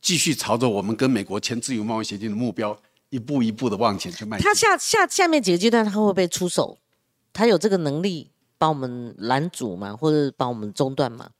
[0.00, 4.44] 继续朝着我们跟美国签自由贸易协定的目标，一步一步的往前去迈进。
[4.46, 6.78] 他下下下面几个阶段，他会不会出手？
[7.32, 9.96] 他有这个能力帮我们拦阻嘛？
[9.96, 11.30] 或者帮我们中断嘛？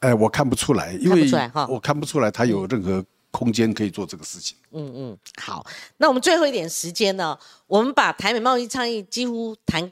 [0.00, 1.28] 哎，我看不出来，因为
[1.68, 4.56] 我看不出来他有任何空间可以做这个事情。
[4.72, 7.38] 嗯嗯，好，那我们最后一点时间呢？
[7.66, 9.90] 我们把台美贸易倡议几乎谈，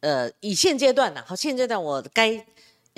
[0.00, 2.44] 呃，以现阶段呢，好，现阶段我该。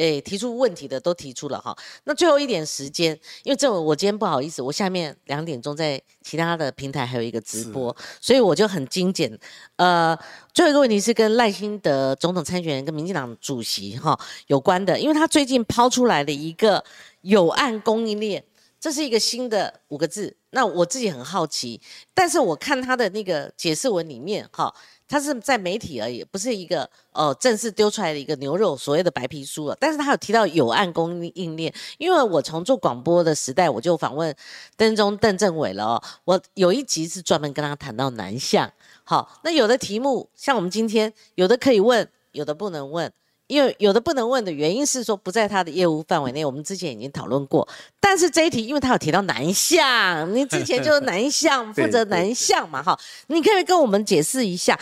[0.03, 1.76] 诶，提出问题的都提出了哈。
[2.03, 9.38] 那最后一点时间，因为这我今天不好意思，我下面两点钟在其他的平台还有一个直播，所以我就很精简。
[9.76, 10.18] 呃，
[10.53, 16.84] 最后一个问题是跟赖清德总统参选人跟民进党主席哈有关的，因为他最近抛出来的一个
[17.20, 18.42] 有案供应链，
[18.80, 20.36] 这是一个新的五个字。
[20.50, 21.80] 那我自己很好奇，
[22.12, 24.74] 但是我看他的那个解释文里面哈。
[25.12, 29.76] 它是在媒体而已，不是一个呃正式丢出来的一个牛肉所谓的白皮书了。
[29.78, 34.34] 但是他有提到有案供应链，因为我从做广播的时代，我就访问
[34.74, 36.02] 邓中邓政委了哦。
[36.24, 38.72] 我有一集是专门跟他谈到南向。
[39.04, 43.12] 好，那有的题目像我们今天有的可以问，有的不能问。
[43.48, 47.68] 因为有的不能问的原因是说不在他的业务范围内，我们之前已经讨论过。
[48.00, 54.78] 但是这一题，因为他有提到南向，你之前就是南向 负责南向嘛，哈，你可以跟我们解释一下。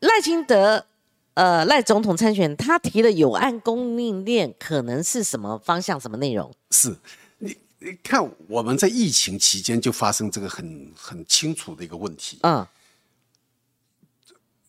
[0.00, 0.86] 赖清德，
[1.34, 6.52] 呃，赖总统参选，他提的有案供应链可能是什么方向、什么内容？
[6.70, 6.94] 是，
[7.38, 12.38] 你你看，我们在疫情期间就发生这个很很清楚的一个问题。
[12.42, 12.66] 嗯，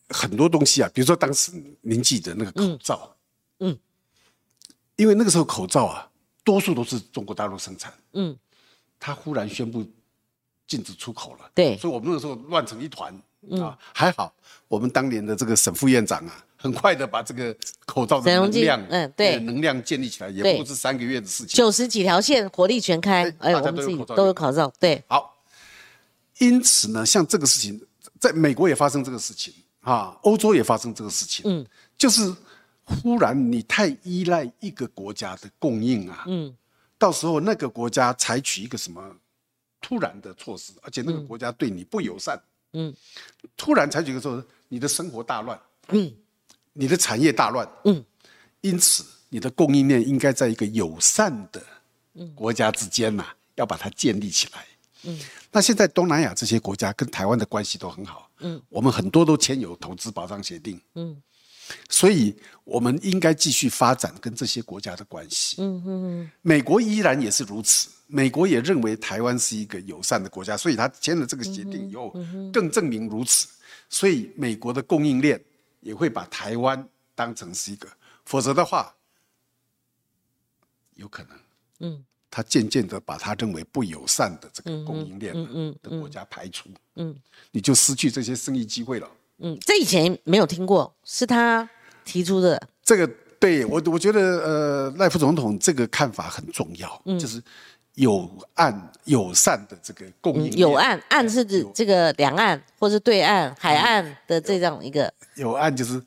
[0.08, 1.52] 很多东西啊，比如说当时
[1.82, 3.14] 您记得那个口罩，
[3.58, 3.78] 嗯，
[4.96, 6.10] 因为那个时候口罩啊，
[6.42, 8.36] 多数都是中国大陆生产，嗯，
[8.98, 9.84] 他忽然宣布
[10.66, 13.14] 禁止出口了，对，所以我们那个时候乱成一团。
[13.60, 14.34] 啊，还好，
[14.68, 21.56] 我们当年的这个沈副院长啊，很快的把这个口罩的能量，嗯，对，能量建立起来，也不是三个月的事情。
[21.56, 25.00] 九十几条线，火力全开，哎，我们自己都有口罩，对。
[25.06, 25.36] 好，
[26.38, 27.80] 因此呢，像这个事情，
[28.18, 31.64] 在美国也发生这个事情啊，欧洲也发生这个事情，嗯，
[31.96, 32.34] 就是
[32.82, 36.52] 忽然你太依赖一个国家的供应啊，嗯，
[36.98, 39.00] 到时候那个国家采取一个什么
[39.80, 42.36] 突然的措施，而且那个国家对你不友善。
[42.76, 42.94] 嗯，
[43.56, 45.58] 突然采取个说，你的生活大乱，
[45.88, 46.12] 嗯，
[46.74, 48.04] 你的产业大乱，嗯，
[48.60, 51.62] 因此你的供应链应该在一个友善的
[52.34, 53.24] 国家之间呐，
[53.54, 54.66] 要把它建立起来。
[55.04, 55.18] 嗯，
[55.50, 61.20] 那现在东南亚这些国家跟台湾的关系都很好，嗯，我们很多都签有投资保障协定，嗯。
[61.88, 65.56] 所以，我们应该继续发展跟这些国家的关系。
[65.58, 72.14] 嗯嗯美国依然也是如此，美国也认为台湾是一个友善的国家，所以他签了这个协定以后，
[72.52, 73.48] 更证明如此。
[73.88, 75.40] 所以，美国的供应链
[75.80, 77.88] 也会把台湾当成是一个，
[78.24, 78.92] 否则的话，
[80.94, 81.38] 有可能，
[81.80, 85.32] 嗯，他渐渐的把他认为不友善的这个供应链
[85.82, 87.14] 的国家排除，嗯，
[87.52, 89.08] 你就失去这些生意机会了。
[89.38, 91.68] 嗯，这以前没有听过，是他
[92.04, 92.60] 提出的。
[92.82, 93.06] 这个
[93.38, 97.40] 对我，我觉得呃，赖副总统这个看法很重要，就是
[97.96, 100.50] 有岸友善的这个供应。
[100.52, 105.12] 有岸，岸是指这个两岸或是对岸海岸的这样一个。
[105.34, 106.02] 有岸就是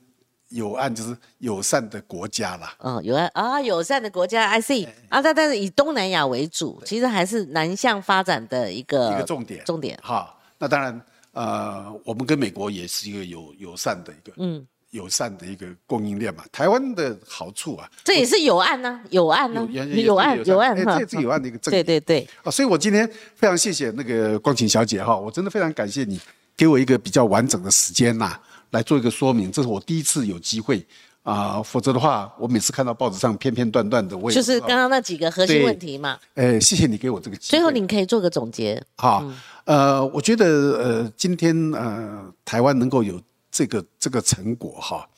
[0.47, 2.73] 有岸就是友善的国家啦。
[2.79, 9.63] 嗯，有岸啊，友善的国家，I see 啊，但但是以东南亚为主，其实还是南向发展的一个一个重点。
[9.65, 10.99] 重点哈，那当然。
[11.31, 16.43] 呃，我们跟美国也是一个有友善的一个，嗯，友善的一个供应链嘛。
[16.51, 21.85] 台湾的好处啊，这也是有案呢，有案呢，也也有案有案哎哈这是有案的一个证对明。
[21.85, 26.19] 对对，啊，所以我今天非常谢谢那个光晴小姐哈，我真的非常感谢你
[26.55, 28.39] 给我一个比较完整的时间呐、
[28.71, 30.85] 来做一个说明，这是我第一次有机会
[31.21, 36.17] 啊、否则的话，我每次看到报纸上片片段段的，我也就是刚刚那几个核心问题嘛。
[36.33, 37.49] 哎，谢谢你给我这个机会。
[37.51, 38.81] 最后，你可以做个总结。
[38.95, 39.23] 好，
[39.65, 43.21] 呃，我觉得呃，今天呃，台湾能够有
[43.51, 45.09] 这个这个成果哈，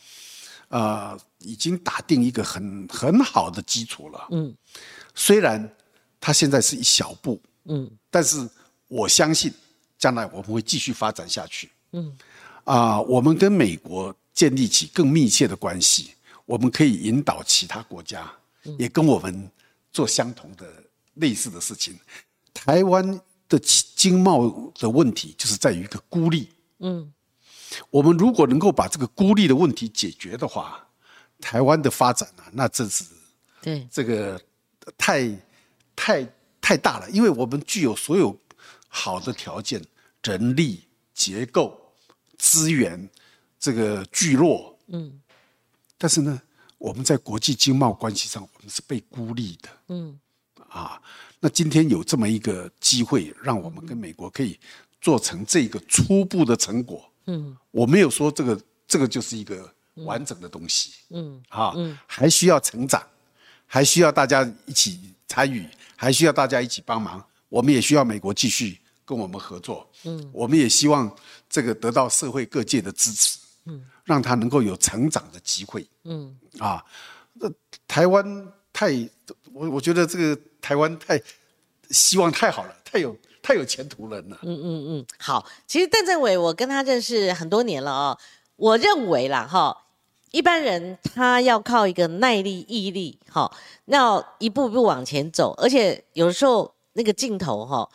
[0.69, 4.27] 呃，已经打定一个很很好的基础了。
[4.31, 4.55] 嗯，
[5.13, 5.75] 虽然
[6.19, 8.47] 它现在是一小步，嗯，但是
[8.87, 9.53] 我相信
[9.97, 11.69] 将来我们会继续发展下去。
[11.91, 12.17] 嗯，
[12.63, 16.11] 啊、我们跟美国建立起更密切的关系，
[16.45, 18.31] 我们可以引导其他国家
[18.77, 19.51] 也跟我们
[19.91, 20.65] 做相同的
[21.15, 21.99] 类似的事情。
[22.53, 23.19] 台湾
[23.49, 26.49] 的经贸的问题就是在于一个孤立。
[26.79, 27.11] 嗯，
[27.89, 30.87] 我们如果能够把这个孤立的问题解决的话，
[31.39, 33.03] 台湾的发展啊，那真是
[33.61, 34.39] 对，这个
[34.97, 35.29] 太
[35.95, 36.27] 太
[36.59, 38.37] 太大了，因为我们具有所有
[38.87, 39.83] 好的条件，
[40.23, 41.93] 人力、结构、
[42.37, 43.09] 资源，
[43.59, 45.21] 这个聚落，嗯，
[45.97, 46.41] 但是呢，
[46.77, 50.19] 我们在国际经贸关系上，我们是被孤立的，嗯，
[50.69, 51.01] 啊，
[51.39, 54.59] 那今天有这么一个机会，让我们跟美国可以
[54.99, 61.73] 做成这个初步的成果，嗯，我没有说这个这个就是一个完整的东西，嗯，啊，
[62.05, 63.01] 还需要成长。
[63.73, 65.65] 还需要大家一起参与，
[65.95, 67.25] 还需要大家一起帮忙。
[67.47, 69.89] 我们也需要美国继续跟我们合作。
[70.03, 71.09] 嗯，我们也希望
[71.49, 73.39] 这个得到社会各界的支持。
[73.63, 75.87] 嗯，让他能够有成长的机会。
[76.03, 76.83] 嗯，啊，
[77.31, 77.49] 那
[77.87, 78.91] 台湾太，
[79.53, 81.17] 我我觉得这个台湾太
[81.91, 84.37] 希望太好了，太有太有前途了呢。
[84.41, 88.17] 嗯嗯嗯好，其实邓政伟我跟他认识很多年了哦，
[88.55, 89.85] 我认为啦哈，
[90.31, 93.51] 一般人他要靠一个耐力、毅力，哈，
[93.85, 97.89] 要一步步往前走，而且有时候那个尽头哈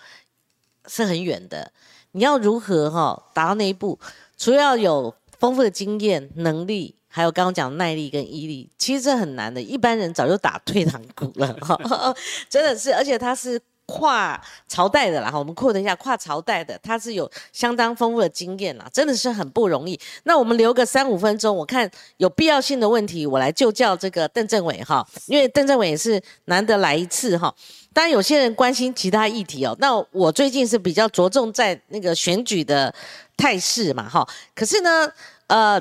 [0.87, 1.73] 是很远的，
[2.13, 3.99] 你要如何哈达到那一步，
[4.37, 6.95] 除了要有丰富的经验、能力。
[7.09, 11.75] 还有刚刚讲的耐力跟毅力，其实这很难的，一般人早就打退堂鼓了，哈，
[12.51, 19.99] 真的是，而且他是跨朝代的啦，哈，我们扩的一下，跨朝代的，他是有相当丰富的经验啦，真的是很不容易。
[20.25, 27.55] 那我们留个三五分钟，我看有必要性的问题，我来就叫这个 邓政委哈，因为邓政委也是难得来一次哈。
[27.93, 32.93] 当然，有些人关心其他议题哦，那我最近是比较着重在那个选举的
[33.37, 34.27] 态势嘛，哈。
[34.55, 35.11] 可是呢，
[35.47, 35.81] 呃，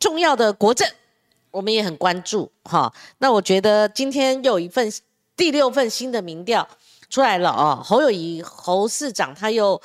[0.00, 0.86] 重要的国政
[1.52, 2.92] 我们也很关注哈。
[3.18, 4.92] 那我觉得今天又有一份
[5.36, 6.68] 第六份新的民调
[7.10, 9.80] 出来了哦，侯友谊侯市长他又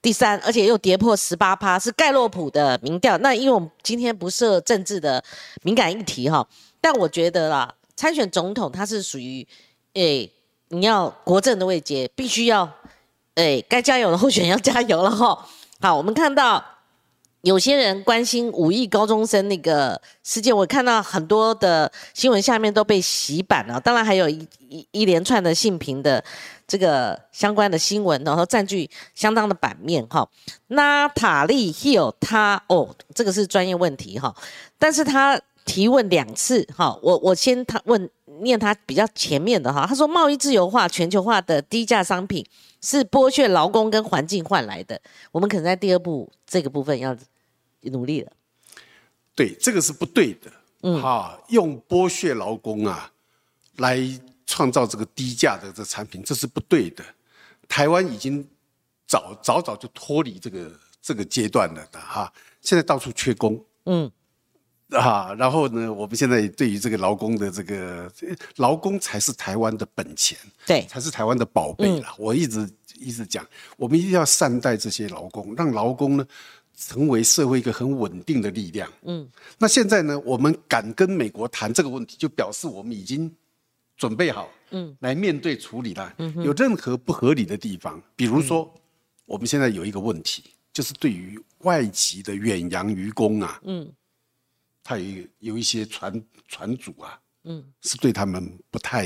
[0.00, 3.16] 第三，而且又跌破十八趴，是盖洛普的民调。
[3.18, 5.22] 那因为我们今天不设政治的
[5.62, 6.46] 敏感议题哈，
[6.80, 9.46] 但我觉得啦，参选总统他是属于
[9.94, 10.30] 诶。
[10.70, 12.68] 你要国政的位阶，必须要，
[13.36, 15.46] 诶，该加油的候选人要加油了哈。
[15.80, 16.60] 好，我们看到
[17.42, 26.22] 有些人关心五亿高中生那个事件，我看到很多的新闻下面都被洗版了，当然还有一一一连串的性平的
[26.66, 30.28] 这个相关的新闻，然后占据相当的版面哈。
[30.68, 34.34] 那塔利 Hill 他哦，这个是专业问题哈，
[34.78, 38.08] 但是他提问两次哈，我我先他问。
[38.40, 42.44] 念他比较前面的哈，他说贸易自由化、全球化的低价商品
[42.86, 45.00] 是剥削劳工跟环境换来的，
[45.32, 47.16] 我们可能在第二步这个部分要
[47.80, 48.30] 努力了。
[49.34, 50.52] 对，这个是不对的。
[50.82, 53.10] 嗯，哈，用剥削劳工啊
[53.78, 53.98] 来
[54.46, 57.04] 创造这个低价的这产品，这是不对的。
[57.66, 58.46] 台湾已经
[59.08, 60.70] 早早早就脱离这个
[61.02, 63.60] 这个阶段了的哈，现在到处缺工。
[63.86, 64.08] 嗯。
[64.90, 68.10] 啊，然后呢，我们现在对于这个劳工的这个
[68.56, 72.14] 劳工才是台湾的本钱，对，才是台湾的宝贝啦。
[72.16, 73.44] 我一直一直讲，
[73.76, 76.24] 我们一定要善待这些劳工，让劳工呢
[76.76, 78.88] 成为社会一个很稳定的力量。
[79.02, 79.28] 嗯，
[79.58, 83.28] 那现在呢，我们敢跟美国谈这个问题，就表示我们已经
[83.96, 86.14] 准备好，嗯，来面对处理了。
[86.18, 88.72] 嗯，有任何不合理的地方，比如说，
[89.24, 93.92] 我们现在有一个问题，就是对于外籍的远洋渔工啊，嗯。
[94.88, 99.04] 他有有一些船船主啊，嗯，是对他们不太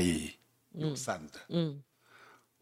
[0.73, 1.81] 友善的，嗯，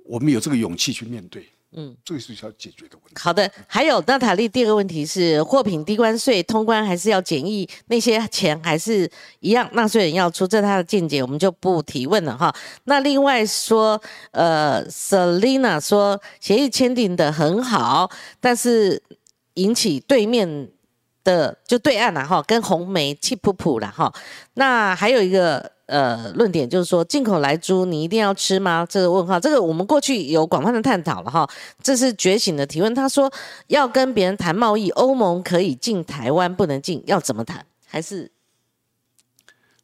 [0.05, 3.15] 我们有这个勇气去面对，嗯，这个是需要解决的问题。
[3.19, 7.67] 好的，还有娜塔莉，第二个问题是货品低关税通关还是要检疫？
[7.87, 9.11] 那些钱还是
[9.41, 12.55] 一样纳税人要出，这他的见解我们就不提问了哈。
[12.85, 14.01] 那另外说，
[14.31, 18.09] 呃，Selina 说协议签订的很好，
[18.39, 19.03] 但是
[19.55, 20.71] 引起对面。
[21.29, 24.11] 的就对岸了哈，跟红梅气噗噗了哈。
[24.55, 28.83] 那还有一个呃论点就是说，进口来猪你一定要吃吗？
[28.89, 31.47] 这个问号，这个我们过去有广泛的探讨了哈。
[31.83, 33.31] 这是觉醒的提问，他说
[33.67, 37.63] 要跟别人谈贸易，欧盟可以进台湾，不能进，要怎么谈？
[37.85, 38.31] 还是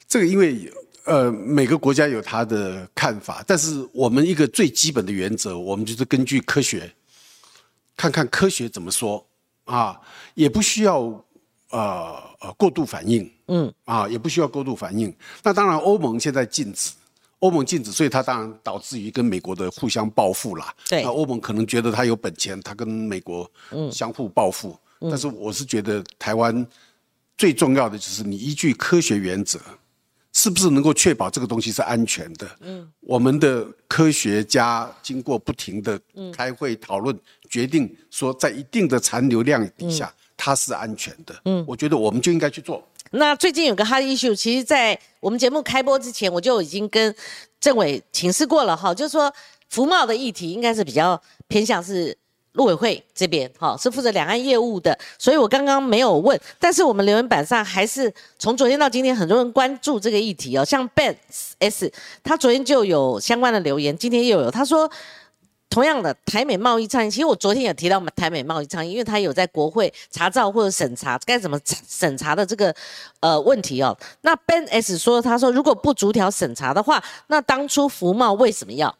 [0.07, 0.71] 这个因为
[1.05, 6.91] 呃每个国家有他的看法，但是我们一个最基本的原则，我们就是根据科学，
[7.95, 9.25] 看看科学怎么说
[9.65, 9.99] 啊，
[10.35, 11.24] 也不需要
[11.75, 15.13] 呃呃过度反应，嗯啊，也不需要过度反应。
[15.43, 16.91] 那当然，欧盟现在禁止，
[17.39, 20.73] 欧盟禁止，所以它当然导致于跟美国的互相报复啦。
[20.87, 23.49] 对那欧盟可能觉得它有本钱，它跟美国
[23.91, 24.77] 相互报复。
[25.01, 26.65] 但是我是觉得台湾
[27.37, 29.59] 最重要的就是你依据科学原则，
[30.31, 32.49] 是不是能够确保这个东西是安全的？
[32.61, 35.99] 嗯，我们的科学家经过不停的
[36.33, 37.17] 开会讨论，
[37.49, 41.35] 决定说在一定的残留量底下，它是安全的。
[41.45, 42.83] 嗯，我觉得我们就应该去做。
[43.11, 47.15] 那最近有个 hot issue，其实，在我们节目开播之前，我就已经跟
[47.61, 49.33] 政委请示过了哈，就是说
[49.69, 52.17] 服贸的议题应该是比较偏向是
[52.53, 61.15] 陆委会这边哈，是负责两岸业务的，所以我刚刚没有问，但是我们留言板上还是从昨天到今天，很多人关注这个议题哦，像 Ben
[61.59, 61.89] S，
[62.23, 64.91] 他昨天就有相关的留言，今天又有，他说。
[65.69, 72.73] 同样的，台美贸易倡议，其实我昨天也提到我们台美贸易倡议，因为他有在国会查照或者审查该怎么查审查的这个
[73.19, 73.97] 呃问题哦。
[74.21, 78.97] 那 Ben S 说，他说如果不逐条审查的话，那当初服贸为什么要？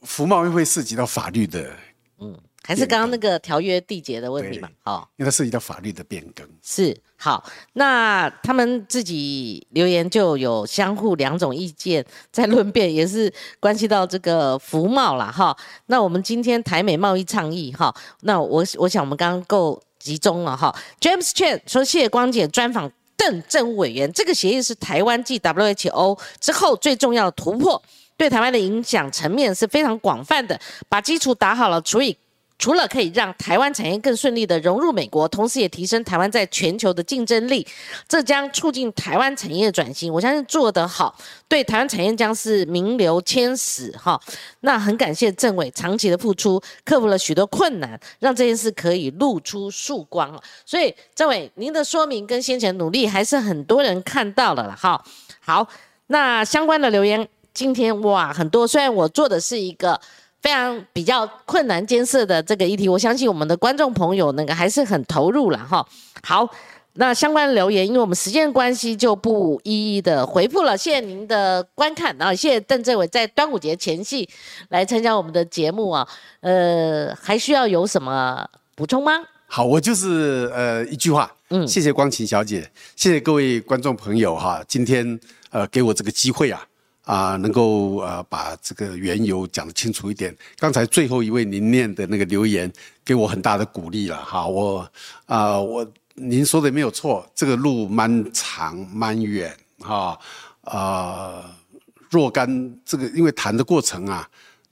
[0.00, 1.76] 服贸会涉及到法律的，
[2.64, 4.68] 还是刚刚那个条约缔结的问题嘛？
[4.84, 6.48] 哦，因为它涉及到法律的变更。
[6.62, 15.30] 是好，那他们自己留言就有相互两种意见在论辩，也是关系到这个服贸啦。
[15.30, 15.56] 哈。
[15.86, 20.72] 那我们今天台美贸易倡议哈，那我我想我们刚刚够集中了哈。
[21.00, 27.82] James Chen 说，谢光姐专访邓政务委员，这个协议是台湾继 WHO 之后最重要的突破，
[28.16, 32.16] 对台湾的影响层面是非常广泛的，把基础打好了，除以。
[32.62, 37.66] 除了可以让台湾产业更顺利的融入美国，同时也提升台湾在全球的竞争力，
[38.06, 40.12] 这将促进台湾产业转型。
[40.12, 41.12] 我相信做得好，
[41.48, 44.20] 对台湾产业将是名留千史哈。
[44.60, 50.40] 那很感谢政委长期的付出，克服了许多困难，让这件事可以露出曙光。
[50.64, 55.04] 所以，政委您的说明跟先前努力，还是很多人看到了了哈。
[55.40, 55.66] 好，
[56.06, 60.00] 那相关的留言今天哇很多，虽然我做的是一个。
[60.42, 65.86] 非常比较困难艰涩的这个议题，我相信我们的观众朋友那个还是很投入了哈。
[66.24, 66.48] 好，
[66.94, 70.76] 那相关的留言，因为我们时间关系就不一一的回复了。
[70.76, 74.28] 谢谢您的观看，然后谢谢邓政委在端午节前夕
[74.70, 76.06] 来参加我们的节目啊。
[76.40, 79.12] 呃，还需要有什么补充吗？
[79.46, 85.20] 好，我就是呃一句话，嗯，谢谢光晴小姐，谢谢各位观众朋友哈，今天
[85.50, 86.66] 呃给我这个机会啊。
[87.04, 90.36] 啊，能够呃把这个缘由讲得清楚一点。
[90.56, 92.72] 刚才最后一位您念的那个留言，
[93.04, 94.46] 给我很大的鼓励了哈。
[94.46, 94.88] 我
[95.26, 100.18] 啊，我您说的没有错，这个路蛮长蛮远哈。
[100.62, 101.56] 啊，
[102.10, 102.48] 若干
[102.84, 104.28] 这个因为谈的过程啊，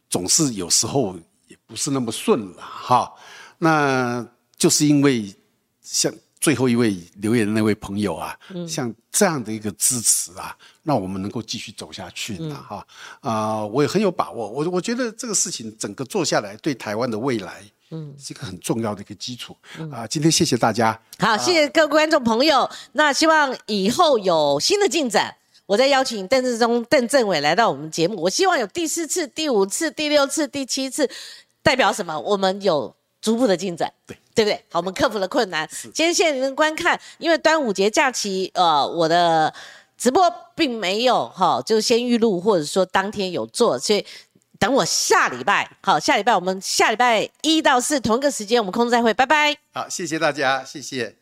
[0.08, 1.16] 总是有时候
[1.48, 3.12] 也不是那么顺了哈。
[3.58, 4.24] 那
[4.56, 5.34] 就是因为
[5.82, 6.12] 像。
[6.40, 8.34] 最后一位留言的那位朋友啊，
[8.66, 12.86] 像这样的一个支持啊，那我们能够继续走下去呢哈
[13.20, 14.48] 啊，我也很有把握。
[14.48, 19.54] 我我觉得这个事情整个做下来，对台湾的未来，嗯，是一个很重要的一个基础
[19.92, 20.06] 啊。
[20.06, 22.68] 今天谢谢大家，好，谢谢各位观众朋友。
[22.92, 25.36] 那希望以后有新的进展，
[25.66, 28.16] 我再邀请邓志忠、邓政委来到我们节目。
[28.16, 31.10] 我希望有第四次、第五次、第六次、第七次，
[31.62, 32.18] 代表什么？
[32.18, 33.92] 我们有逐步的进展。
[34.06, 34.16] 对。
[34.40, 34.64] 对不对？
[34.70, 35.68] 好，我们克服了困难。
[35.92, 39.52] 今天谢谢您的观看，因为端午节假期，呃，我的
[39.98, 44.04] 直播并没有哈，就先预录或者说当天有做，所以
[44.58, 49.54] 等我下礼拜，好，下礼拜我们下礼拜一到四同一个时间，我们空中再会，拜拜。
[49.74, 51.19] 好，谢谢大家，谢谢。